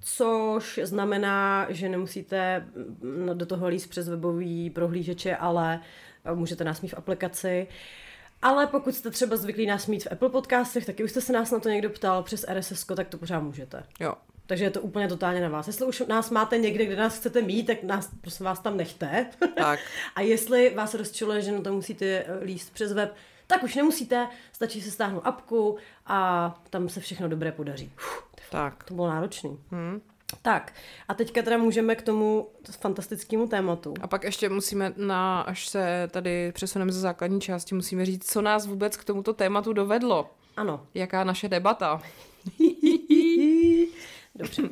[0.00, 2.66] což znamená, že nemusíte
[3.34, 5.80] do toho líst přes webový prohlížeče, ale
[6.34, 7.66] můžete nás mít v aplikaci.
[8.42, 11.50] Ale pokud jste třeba zvyklí nás mít v Apple podcastech, taky už jste se nás
[11.50, 13.82] na to někdo ptal přes RSS, tak to pořád můžete.
[14.00, 14.14] Jo.
[14.46, 15.66] Takže je to úplně totálně na vás.
[15.66, 19.26] Jestli už nás máte někde, kde nás chcete mít, tak nás prosím vás tam nechte.
[19.56, 19.80] Tak.
[20.14, 23.14] a jestli vás rozčiluje, že na to musíte eh, líst přes web,
[23.46, 25.76] tak už nemusíte, stačí si stáhnout apku
[26.06, 27.92] a tam se všechno dobré podaří.
[27.96, 28.84] Uf, Tak.
[28.84, 29.58] to bylo náročný.
[29.70, 30.00] Hm.
[30.42, 30.72] Tak,
[31.08, 32.48] a teďka teda můžeme k tomu
[32.80, 33.94] fantastickému tématu.
[34.00, 38.42] A pak ještě musíme, na, až se tady přesuneme ze základní části, musíme říct, co
[38.42, 40.30] nás vůbec k tomuto tématu dovedlo.
[40.56, 40.86] Ano.
[40.94, 42.02] Jaká naše debata.
[44.36, 44.62] Dobře.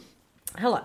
[0.56, 0.82] Hele,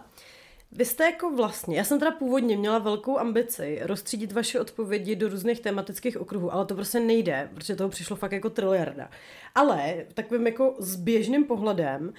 [0.75, 5.29] vy jste jako vlastně, já jsem teda původně měla velkou ambici rozstřídit vaše odpovědi do
[5.29, 9.09] různých tematických okruhů, ale to prostě nejde, protože toho přišlo fakt jako triliarda.
[9.55, 12.13] Ale takovým jako s běžným pohledem uh,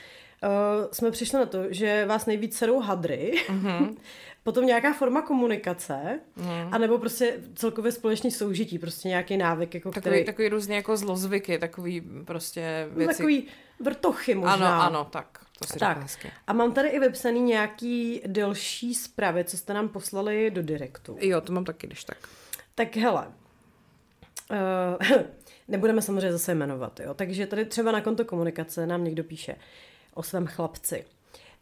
[0.93, 3.97] jsme přišli na to, že vás nejvíc serou hadry, mm-hmm.
[4.43, 6.69] potom nějaká forma komunikace, mm.
[6.75, 10.25] anebo prostě celkově společný soužití, prostě nějaký návyk, jako Takový, který...
[10.25, 13.13] takový různě jako zlozvyky, takový prostě no, věci.
[13.17, 13.47] Takový
[13.81, 14.53] vrtochy možná.
[14.53, 15.45] Ano, ano, tak.
[15.59, 16.03] To si Tak.
[16.03, 16.31] hezky.
[16.47, 21.17] A mám tady i vypsaný nějaký delší zprávy, co jste nám poslali do direktu.
[21.21, 22.19] Jo, to mám taky, když tak.
[22.75, 23.27] Tak hele,
[24.51, 25.19] uh,
[25.69, 27.15] nebudeme samozřejmě zase jmenovat, jo.
[27.15, 29.57] Takže tady třeba na konto komunikace nám někdo píše
[30.15, 31.05] o svém chlapci.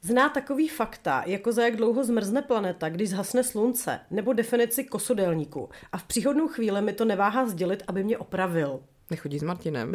[0.04, 5.68] Zná takový fakta, jako za jak dlouho zmrzne planeta, když zhasne slunce, nebo definici kosodelníku.
[5.92, 8.80] A v příhodnou chvíli mi to neváhá sdělit, aby mě opravil.
[9.10, 9.92] Nechodí s Martinem.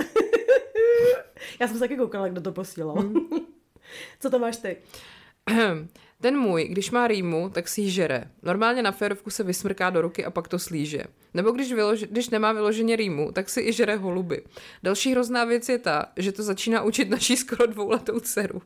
[1.59, 3.03] Já jsem se taky koukala, kdo to posílal.
[4.19, 4.77] Co to máš ty?
[6.21, 8.31] Ten můj, když má rýmu, tak si ji žere.
[8.43, 11.03] Normálně na férovku se vysmrká do ruky a pak to slíže.
[11.33, 14.43] Nebo když, vylož, když nemá vyloženě rýmu, tak si i žere holuby.
[14.83, 18.61] Další hrozná věc je ta, že to začíná učit naší skoro dvouletou dceru.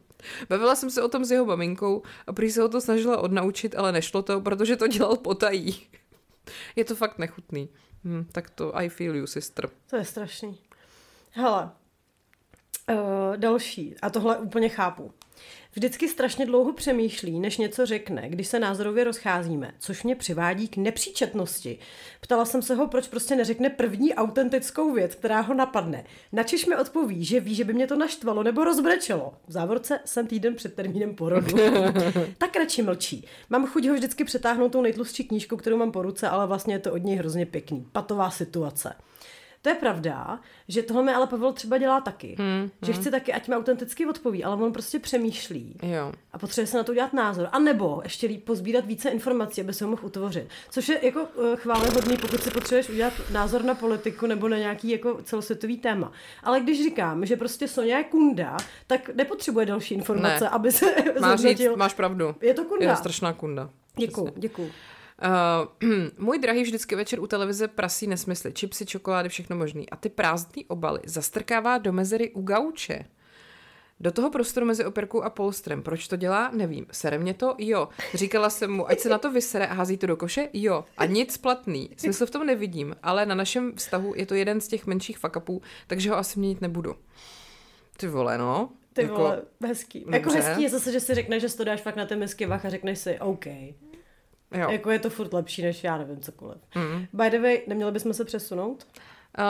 [0.50, 3.76] Bavila jsem se o tom s jeho maminkou a prý se ho to snažila odnaučit,
[3.76, 5.88] ale nešlo to, protože to dělal potají.
[6.76, 7.70] Je to fakt nechutný.
[8.04, 9.70] Hm, tak to I feel you, sister.
[9.90, 10.60] To je strašný.
[11.32, 11.72] Hele,
[12.94, 15.12] uh, další, a tohle úplně chápu.
[15.76, 20.78] Vždycky strašně dlouho přemýšlí, než něco řekne, když se názorově rozcházíme, což mě přivádí k
[20.78, 21.80] nepříčetnosti.
[22.22, 26.04] Ptala jsem se ho, proč prostě neřekne první autentickou věc, která ho napadne.
[26.32, 29.34] Načež mi odpoví, že ví, že by mě to naštvalo nebo rozbrečelo.
[29.48, 31.58] V závorce jsem týden před termínem porodu.
[32.38, 33.26] tak radši mlčí.
[33.50, 36.80] Mám chuť ho vždycky přetáhnout tou nejtlustší knížkou, kterou mám po ruce, ale vlastně je
[36.80, 37.88] to od něj hrozně pěkný.
[37.92, 38.94] Patová situace.
[39.62, 42.36] To je pravda, že tohle mi ale Pavel třeba dělá taky.
[42.40, 46.12] Hmm, že chci taky, ať mi autenticky odpoví, ale on prostě přemýšlí Jo.
[46.34, 47.50] a potřebuje se na to udělat názor.
[47.52, 50.48] A nebo ještě líp pozbírat více informací, aby se ho mohl utvořit.
[50.70, 54.90] Což je jako uh, chválehodný, pokud si potřebuješ udělat názor na politiku nebo na nějaký
[54.90, 56.12] jako celosvětový téma.
[56.44, 58.58] Ale když říkám, že prostě Sonja je kunda,
[58.88, 60.50] tak nepotřebuje další informace, Ne.
[60.50, 62.36] aby se Máš, říct, máš pravdu.
[62.42, 62.86] Je to kunda.
[62.86, 63.70] Je to strašná kunda.
[63.98, 64.72] Děkuju, děkuju.
[65.22, 69.90] Uh, můj drahý vždycky večer u televize prasí nesmysly, čipsy, čokolády, všechno možný.
[69.90, 73.06] A ty prázdné obaly zastrkává do mezery u gauče.
[74.00, 75.84] Do toho prostoru mezi operkou a polstrem.
[75.84, 76.52] Proč to dělá?
[76.54, 76.86] Nevím.
[76.92, 77.56] Sere mě to?
[77.58, 77.90] Jo.
[78.14, 80.50] Říkala jsem mu, ať se na to vysere a hází to do koše?
[80.54, 80.86] Jo.
[80.98, 81.90] A nic platný.
[81.98, 85.62] Smysl v tom nevidím, ale na našem vztahu je to jeden z těch menších fakapů,
[85.88, 86.96] takže ho asi měnit nebudu.
[87.98, 88.70] Ty vole, no.
[88.94, 90.00] Ty jako, vole, hezký.
[90.00, 90.18] dobře.
[90.18, 92.46] Jako hezký je zase, že si řekneš, že si to dáš fakt na ty misky
[92.46, 93.46] vach a řekneš si, OK.
[94.52, 94.72] Jo.
[94.72, 96.58] Jako je to furt lepší, než já nevím cokoliv.
[96.76, 97.06] Mm.
[97.14, 98.88] By the way, neměli bychom se přesunout?
[99.38, 99.44] Uh,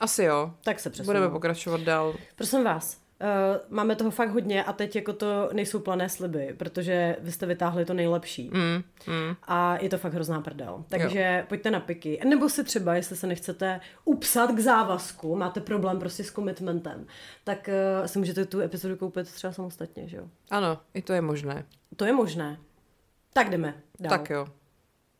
[0.00, 0.54] asi jo.
[0.64, 1.06] Tak se přesunout.
[1.06, 2.14] Budeme pokračovat dál.
[2.36, 7.16] Prosím vás, uh, máme toho fakt hodně a teď jako to nejsou plané sliby, protože
[7.20, 8.50] vy jste vytáhli to nejlepší.
[8.54, 9.36] Mm, mm.
[9.42, 10.84] A je to fakt hrozná prdel.
[10.88, 11.46] Takže jo.
[11.48, 12.20] pojďte na piky.
[12.24, 17.06] Nebo si třeba, jestli se nechcete upsat k závazku, máte problém prostě s commitmentem,
[17.44, 17.70] tak
[18.00, 20.24] uh, si můžete tu epizodu koupit třeba samostatně, že jo?
[20.50, 21.64] Ano, i to je možné.
[21.96, 22.58] To je možné.
[23.36, 24.10] Tak jdeme dál.
[24.10, 24.46] Tak jo.